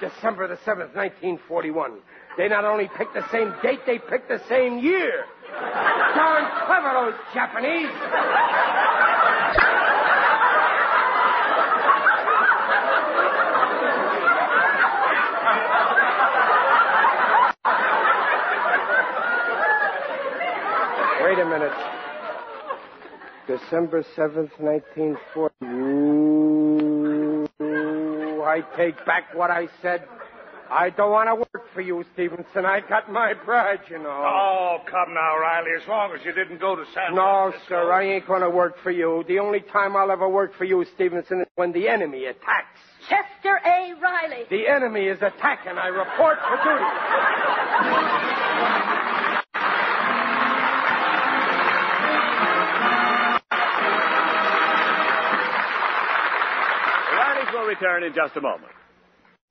December 0.00 0.48
the 0.48 0.56
7th, 0.56 0.94
1941. 0.94 1.98
They 2.36 2.48
not 2.48 2.64
only 2.64 2.88
picked 2.96 3.14
the 3.14 3.28
same 3.30 3.54
date, 3.62 3.80
they 3.86 3.98
picked 3.98 4.28
the 4.28 4.42
same 4.48 4.78
year. 4.78 5.24
Darn 5.50 6.66
clever, 6.66 7.12
those 7.12 7.14
Japanese. 7.32 7.90
Wait 21.24 21.33
a 21.44 21.50
minute. 21.50 21.72
December 23.46 24.02
7th, 24.16 24.50
1940. 24.58 25.54
Ooh, 27.60 28.42
I 28.42 28.62
take 28.76 29.04
back 29.04 29.34
what 29.34 29.50
I 29.50 29.68
said. 29.82 30.04
I 30.70 30.88
don't 30.90 31.10
want 31.12 31.28
to 31.28 31.34
work 31.34 31.66
for 31.74 31.82
you, 31.82 32.02
Stevenson. 32.14 32.64
I 32.64 32.80
got 32.88 33.12
my 33.12 33.34
pride, 33.34 33.80
you 33.90 33.98
know. 33.98 34.08
Oh, 34.08 34.78
come 34.90 35.12
now, 35.12 35.38
Riley. 35.38 35.72
As 35.80 35.86
long 35.86 36.12
as 36.18 36.24
you 36.24 36.32
didn't 36.32 36.58
go 36.58 36.74
to 36.74 36.84
San 36.94 37.14
No, 37.14 37.50
Francisco. 37.50 37.68
sir, 37.68 37.92
I 37.92 38.02
ain't 38.04 38.26
going 38.26 38.40
to 38.40 38.48
work 38.50 38.78
for 38.82 38.90
you. 38.90 39.22
The 39.28 39.38
only 39.40 39.60
time 39.60 39.94
I'll 39.94 40.10
ever 40.10 40.26
work 40.28 40.54
for 40.56 40.64
you, 40.64 40.82
Stevenson, 40.94 41.42
is 41.42 41.46
when 41.56 41.72
the 41.72 41.86
enemy 41.88 42.24
attacks. 42.24 42.78
Chester 43.10 43.60
A. 43.64 43.92
Riley. 44.00 44.44
The 44.48 44.66
enemy 44.66 45.04
is 45.06 45.18
attacking. 45.20 45.76
I 45.76 45.88
report 45.88 46.38
for 46.48 46.56
duty. 46.64 46.84
Will 57.64 57.70
return 57.70 58.02
in 58.02 58.12
just 58.14 58.36
a 58.36 58.42
moment. 58.42 58.72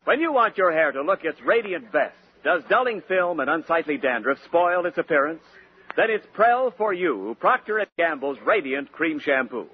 When 0.04 0.20
you 0.20 0.32
want 0.32 0.56
your 0.58 0.72
hair 0.72 0.92
to 0.92 1.02
look 1.02 1.24
its 1.24 1.42
radiant 1.42 1.92
best, 1.92 2.16
Does 2.44 2.62
dulling 2.70 3.02
film 3.08 3.40
and 3.40 3.50
unsightly 3.50 3.98
dandruff 3.98 4.38
spoil 4.44 4.86
its 4.86 4.98
appearance? 4.98 5.42
Then 5.96 6.10
it's 6.10 6.26
Prell 6.34 6.72
for 6.78 6.94
you, 6.94 7.38
Procter 7.40 7.86
& 7.92 7.98
Gamble's 7.98 8.38
Radiant 8.46 8.92
Cream 8.92 9.20
Shampoo. 9.20 9.68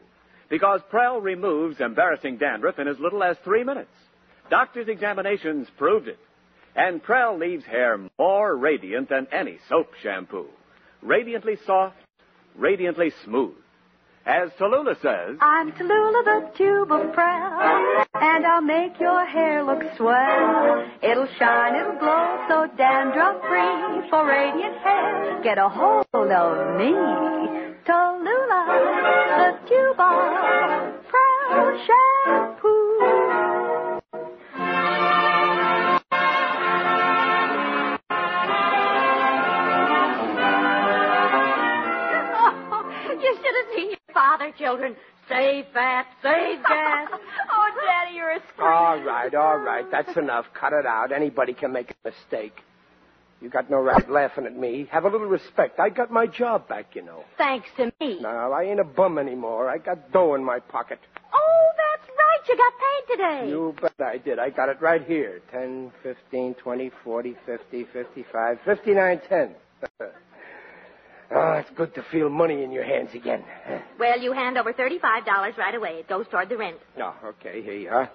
Because 0.49 0.81
Prell 0.89 1.19
removes 1.19 1.79
embarrassing 1.79 2.37
dandruff 2.37 2.77
in 2.77 2.87
as 2.87 2.99
little 2.99 3.23
as 3.23 3.37
three 3.43 3.63
minutes. 3.63 3.91
Doctors' 4.49 4.87
examinations 4.87 5.67
proved 5.77 6.07
it. 6.07 6.19
And 6.75 7.01
Prell 7.01 7.37
leaves 7.37 7.65
hair 7.65 7.99
more 8.19 8.55
radiant 8.55 9.09
than 9.09 9.27
any 9.31 9.57
soap 9.67 9.93
shampoo. 10.01 10.47
Radiantly 11.01 11.57
soft, 11.65 11.97
radiantly 12.55 13.11
smooth. 13.25 13.55
As 14.29 14.51
Tallulah 14.59 14.93
says, 15.01 15.37
I'm 15.41 15.71
Tallulah, 15.71 16.23
the 16.23 16.51
tube 16.55 16.91
of 16.91 17.11
Prell, 17.15 18.05
and 18.13 18.45
I'll 18.45 18.61
make 18.61 18.99
your 18.99 19.25
hair 19.25 19.63
look 19.63 19.81
swell. 19.97 20.85
It'll 21.01 21.25
shine, 21.39 21.73
it'll 21.73 21.97
glow, 21.97 22.45
so 22.47 22.67
dandruff 22.77 23.41
free. 23.41 24.07
For 24.11 24.27
radiant 24.27 24.77
hair, 24.83 25.41
get 25.41 25.57
a 25.57 25.67
hold 25.67 26.05
of 26.13 26.77
me. 26.77 26.93
Tallulah, 27.89 28.67
the 29.39 29.57
tube 29.67 29.99
of 29.99 30.93
Prell 31.09 31.79
shampoo. 31.87 32.69
you 43.23 43.35
should 43.41 43.55
have 43.55 43.69
seen 43.75 43.98
father, 44.19 44.51
children. 44.57 44.95
Save 45.29 45.65
fat, 45.73 46.07
save 46.21 46.61
gas. 46.63 47.07
oh, 47.51 47.69
Daddy, 47.85 48.15
you're 48.15 48.31
a 48.31 48.39
scream. 48.51 48.67
All 48.67 48.99
right, 49.01 49.33
all 49.33 49.57
right. 49.57 49.85
That's 49.91 50.17
enough. 50.17 50.45
Cut 50.59 50.73
it 50.73 50.85
out. 50.85 51.11
Anybody 51.11 51.53
can 51.53 51.71
make 51.71 51.91
a 51.91 52.09
mistake. 52.09 52.53
You 53.41 53.49
got 53.49 53.69
no 53.69 53.77
right 53.77 54.09
laughing 54.09 54.45
at 54.45 54.57
me. 54.57 54.87
Have 54.91 55.05
a 55.05 55.09
little 55.09 55.27
respect. 55.27 55.79
I 55.79 55.89
got 55.89 56.11
my 56.11 56.25
job 56.25 56.67
back, 56.67 56.95
you 56.95 57.03
know. 57.03 57.23
Thanks 57.37 57.69
to 57.77 57.93
me. 58.01 58.19
No, 58.19 58.51
I 58.51 58.63
ain't 58.63 58.81
a 58.81 58.83
bum 58.83 59.17
anymore. 59.17 59.69
I 59.69 59.77
got 59.77 60.11
dough 60.11 60.35
in 60.35 60.43
my 60.43 60.59
pocket. 60.59 60.99
Oh, 61.33 61.69
that's 61.77 62.09
right. 62.09 62.49
You 62.49 62.57
got 62.57 62.73
paid 62.83 63.13
today. 63.13 63.49
You 63.49 63.75
bet 63.81 63.93
I 64.05 64.17
did. 64.17 64.39
I 64.39 64.49
got 64.49 64.67
it 64.67 64.81
right 64.81 65.05
here. 65.05 65.39
Ten, 65.51 65.91
fifteen, 66.03 66.55
twenty, 66.55 66.91
forty, 67.03 67.37
fifty, 67.45 67.85
fifty-five, 67.93 68.59
fifty-nine, 68.65 69.21
ten. 69.29 69.55
Oh, 71.31 71.53
it's 71.53 71.69
good 71.75 71.93
to 71.95 72.03
feel 72.11 72.29
money 72.29 72.63
in 72.63 72.71
your 72.71 72.83
hands 72.83 73.09
again. 73.13 73.43
Well, 73.99 74.19
you 74.19 74.31
hand 74.33 74.57
over 74.57 74.73
$35 74.73 75.01
right 75.57 75.75
away. 75.75 75.99
It 75.99 76.07
goes 76.07 76.25
toward 76.29 76.49
the 76.49 76.57
rent. 76.57 76.77
No, 76.97 77.13
okay, 77.23 77.61
here 77.61 77.75
you 77.75 77.89
are. 77.89 78.09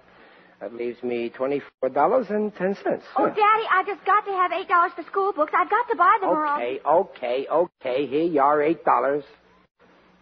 That 0.60 0.72
leaves 0.74 1.02
me 1.02 1.30
twenty-four 1.30 1.90
dollars 1.90 2.26
and 2.30 2.54
ten 2.54 2.76
cents. 2.82 3.02
Oh, 3.18 3.26
Daddy, 3.26 3.38
I 3.70 3.82
just 3.86 4.04
got 4.06 4.24
to 4.24 4.30
have 4.32 4.52
eight 4.52 4.68
dollars 4.68 4.92
for 4.96 5.02
school 5.02 5.32
books. 5.32 5.52
I've 5.54 5.68
got 5.68 5.88
to 5.90 5.96
buy 5.96 6.16
them 6.20 6.30
or 6.30 6.46
else. 6.46 6.62
Okay, 6.62 6.80
okay, 6.86 7.46
okay. 7.50 8.06
Here 8.06 8.22
you 8.22 8.40
are, 8.40 8.62
eight 8.62 8.84
dollars. 8.84 9.24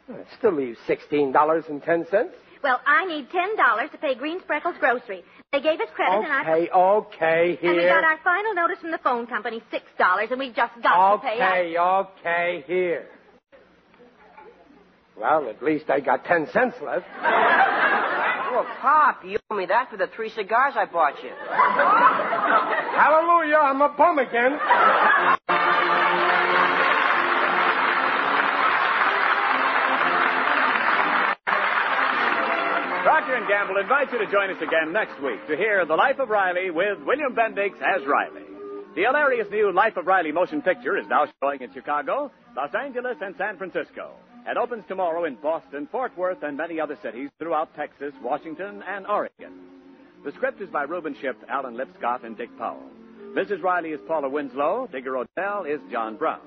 That 0.09 0.25
still 0.39 0.53
leaves 0.55 0.79
sixteen 0.87 1.33
dollars 1.33 1.65
and 1.69 1.83
ten 1.83 2.07
cents. 2.11 2.33
Well, 2.63 2.81
I 2.87 3.05
need 3.07 3.29
$10 3.31 3.91
to 3.91 3.99
pay 3.99 4.15
Green 4.15 4.41
Spreckles 4.41 4.79
grocery. 4.79 5.23
They 5.53 5.61
gave 5.61 5.81
us 5.81 5.89
credit 5.95 6.25
and 6.25 6.33
I... 6.33 6.41
Okay, 6.41 6.71
okay, 6.73 7.59
here. 7.61 7.71
And 7.71 7.79
we 7.79 7.85
got 7.85 8.03
our 8.05 8.19
final 8.25 8.55
notice 8.55 8.79
from 8.81 8.91
the 8.91 8.97
phone 9.05 9.27
company, 9.27 9.63
$6, 9.71 10.31
and 10.31 10.39
we've 10.39 10.55
just 10.55 10.73
got 10.83 11.17
to 11.17 11.19
pay 11.21 11.35
it. 11.35 11.43
Okay, 11.43 11.79
okay, 11.79 12.65
here. 12.67 13.07
Well, 15.21 15.51
at 15.51 15.63
least 15.63 15.91
I 15.91 16.01
got 16.01 16.25
ten 16.25 16.47
cents 16.55 16.77
left. 16.83 17.05
Well, 17.21 18.65
oh, 18.65 18.77
Pop, 18.81 19.27
you 19.27 19.39
owe 19.51 19.57
me 19.57 19.67
that 19.67 19.91
for 19.91 19.99
the 19.99 20.07
three 20.17 20.31
cigars 20.31 20.73
I 20.75 20.87
bought 20.87 21.23
you. 21.23 21.29
Hallelujah, 22.97 23.57
I'm 23.57 23.83
a 23.83 23.91
bum 23.91 24.19
again. 24.19 24.59
Procter 33.03 33.45
& 33.47 33.49
Gamble 33.49 33.79
invites 33.79 34.13
you 34.13 34.19
to 34.19 34.31
join 34.31 34.51
us 34.51 34.63
again 34.63 34.93
next 34.93 35.21
week 35.21 35.45
to 35.49 35.57
hear 35.57 35.85
The 35.85 35.97
Life 35.97 36.21
of 36.21 36.29
Riley 36.29 36.71
with 36.71 36.99
William 37.05 37.35
Bendix 37.35 37.73
as 37.83 38.07
Riley. 38.07 38.45
The 38.95 39.03
hilarious 39.03 39.49
new 39.51 39.73
Life 39.73 39.97
of 39.97 40.07
Riley 40.07 40.31
motion 40.31 40.63
picture 40.63 40.97
is 40.97 41.07
now 41.09 41.27
showing 41.43 41.63
in 41.63 41.73
Chicago, 41.75 42.31
Los 42.57 42.73
Angeles, 42.75 43.17
and 43.21 43.35
San 43.37 43.59
Francisco, 43.59 44.13
and 44.47 44.57
opens 44.57 44.85
tomorrow 44.87 45.25
in 45.25 45.35
Boston, 45.35 45.89
Fort 45.91 46.17
Worth, 46.17 46.45
and 46.45 46.57
many 46.57 46.79
other 46.79 46.97
cities 47.03 47.29
throughout 47.41 47.75
Texas, 47.75 48.15
Washington, 48.23 48.85
and 48.87 49.05
Oregon. 49.09 49.53
The 50.25 50.31
script 50.33 50.61
is 50.61 50.71
by 50.71 50.85
Reuben 50.85 51.17
Ship, 51.21 51.37
Alan 51.49 51.75
Lipscott, 51.77 52.25
and 52.25 52.37
Dick 52.37 52.57
Powell. 52.57 52.87
Mrs. 53.35 53.63
Riley 53.63 53.91
is 53.91 54.01
Paula 54.07 54.29
Winslow. 54.29 54.89
Digger 54.93 55.17
O'Dell 55.17 55.65
is 55.65 55.81
John 55.91 56.17
Brown. 56.17 56.41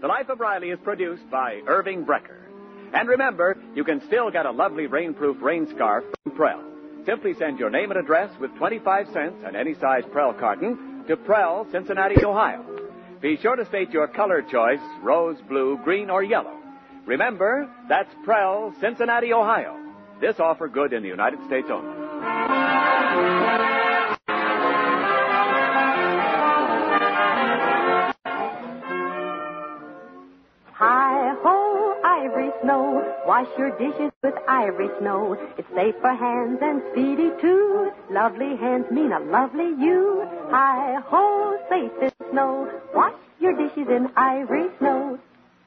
The 0.00 0.08
Life 0.08 0.28
of 0.28 0.40
Riley 0.40 0.70
is 0.70 0.78
produced 0.82 1.30
by 1.30 1.60
Irving 1.68 2.04
Brecker. 2.04 2.43
And 2.94 3.08
remember, 3.08 3.58
you 3.74 3.82
can 3.82 4.00
still 4.06 4.30
get 4.30 4.46
a 4.46 4.52
lovely 4.52 4.86
rainproof 4.86 5.42
rain 5.42 5.66
scarf 5.74 6.04
from 6.22 6.32
Prell. 6.36 6.62
Simply 7.04 7.34
send 7.34 7.58
your 7.58 7.68
name 7.68 7.90
and 7.90 7.98
address 7.98 8.30
with 8.40 8.54
25 8.56 9.08
cents 9.12 9.42
and 9.44 9.56
any 9.56 9.74
size 9.74 10.04
Prell 10.12 10.32
carton 10.32 11.04
to 11.08 11.16
Prell, 11.16 11.66
Cincinnati, 11.70 12.24
Ohio. 12.24 12.64
Be 13.20 13.36
sure 13.36 13.56
to 13.56 13.66
state 13.66 13.90
your 13.90 14.06
color 14.06 14.42
choice, 14.42 14.80
rose, 15.02 15.36
blue, 15.48 15.78
green, 15.82 16.08
or 16.08 16.22
yellow. 16.22 16.56
Remember, 17.04 17.68
that's 17.88 18.14
Prell, 18.24 18.72
Cincinnati, 18.80 19.32
Ohio. 19.32 19.76
This 20.20 20.38
offer 20.38 20.68
good 20.68 20.92
in 20.92 21.02
the 21.02 21.08
United 21.08 21.44
States 21.46 21.68
only. 21.70 22.03
Wash 33.34 33.58
your 33.58 33.76
dishes 33.78 34.12
with 34.22 34.34
ivory 34.46 34.86
snow. 35.00 35.36
It's 35.58 35.66
safe 35.74 35.96
for 36.00 36.14
hands 36.14 36.60
and 36.62 36.80
speedy 36.92 37.30
too. 37.40 37.90
Lovely 38.08 38.54
hands 38.54 38.86
mean 38.92 39.10
a 39.10 39.18
lovely 39.18 39.70
you. 39.84 40.24
Hi 40.52 41.00
ho, 41.04 41.58
safe 41.68 41.90
in 42.00 42.30
snow. 42.30 42.70
Wash 42.94 43.18
your 43.40 43.56
dishes 43.56 43.88
in 43.88 44.06
ivory 44.16 44.68
snow. 44.78 45.18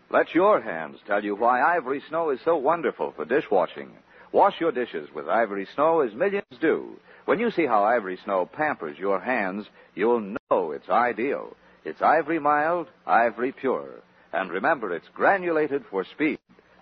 Let 0.10 0.34
your 0.34 0.62
hands 0.62 1.00
tell 1.06 1.22
you 1.22 1.36
why 1.36 1.62
Ivory 1.62 2.02
Snow 2.08 2.30
is 2.30 2.40
so 2.46 2.56
wonderful 2.56 3.12
for 3.18 3.26
dishwashing. 3.26 3.92
Wash 4.32 4.62
your 4.62 4.72
dishes 4.72 5.10
with 5.14 5.28
Ivory 5.28 5.68
Snow 5.76 6.00
as 6.00 6.14
millions 6.14 6.46
do. 6.62 6.98
When 7.26 7.38
you 7.38 7.52
see 7.52 7.66
how 7.66 7.84
Ivory 7.84 8.18
Snow 8.24 8.46
pampers 8.46 8.98
your 8.98 9.20
hands, 9.20 9.66
you'll 9.94 10.22
know 10.22 10.72
it's 10.72 10.88
ideal. 10.88 11.58
It's 11.84 12.02
Ivory 12.02 12.40
Mild, 12.40 12.88
Ivory 13.06 13.52
Pure. 13.52 13.90
And 14.32 14.52
remember, 14.52 14.96
it's 14.96 15.10
granulated 15.14 15.84
for 15.92 16.06
speed. 16.06 16.40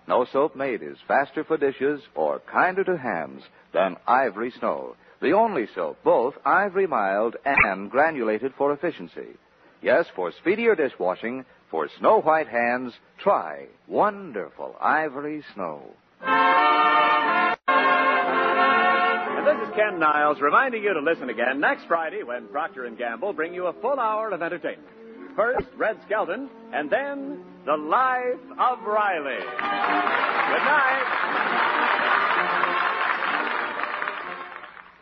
No 0.08 0.24
soap 0.32 0.54
made 0.54 0.82
is 0.82 0.96
faster 1.08 1.42
for 1.42 1.56
dishes 1.56 2.00
or 2.14 2.40
kinder 2.40 2.84
to 2.84 2.96
hands 2.96 3.42
than 3.72 3.96
Ivory 4.06 4.52
Snow. 4.58 4.94
The 5.20 5.32
only 5.32 5.66
soap, 5.74 5.98
both 6.04 6.34
Ivory 6.44 6.86
Mild 6.86 7.36
and 7.44 7.90
granulated 7.90 8.52
for 8.56 8.72
efficiency. 8.72 9.36
Yes, 9.82 10.06
for 10.14 10.30
speedier 10.40 10.76
dishwashing, 10.76 11.44
for 11.70 11.88
snow 11.98 12.20
white 12.20 12.48
hands, 12.48 12.92
try 13.18 13.66
wonderful 13.88 14.76
Ivory 14.80 15.42
Snow. 15.54 15.82
And 19.36 19.46
this 19.46 19.68
is 19.68 19.74
Ken 19.74 19.98
Niles 19.98 20.40
reminding 20.40 20.82
you 20.84 20.94
to 20.94 21.00
listen 21.00 21.30
again 21.30 21.58
next 21.60 21.86
Friday 21.88 22.22
when 22.22 22.46
Procter 22.48 22.88
& 22.90 22.98
Gamble 22.98 23.32
bring 23.32 23.52
you 23.54 23.66
a 23.66 23.72
full 23.80 23.98
hour 23.98 24.30
of 24.30 24.42
entertainment. 24.42 24.86
First, 25.36 25.66
Red 25.76 25.98
Skelton, 26.06 26.48
and 26.72 26.90
then 26.90 27.44
The 27.66 27.76
Life 27.76 28.40
of 28.58 28.82
Riley. 28.84 29.36
Good 29.38 30.64
night. 30.64 31.04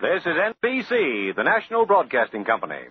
This 0.03 0.23
is 0.23 0.35
NBC, 0.35 1.37
the 1.37 1.45
National 1.45 1.87
Broadcasting 1.87 2.45
Company. 2.45 2.83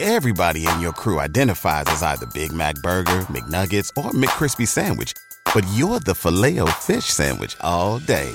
Everybody 0.00 0.66
in 0.66 0.80
your 0.80 0.92
crew 0.92 1.20
identifies 1.20 1.84
as 1.86 2.02
either 2.02 2.26
Big 2.34 2.52
Mac 2.52 2.74
Burger, 2.82 3.20
McNuggets, 3.30 3.90
or 3.96 4.10
McCrispy 4.10 4.66
Sandwich. 4.66 5.14
But 5.54 5.64
you're 5.74 6.00
the 6.00 6.16
Filet-O-Fish 6.16 7.04
Sandwich 7.04 7.56
all 7.60 8.00
day. 8.00 8.34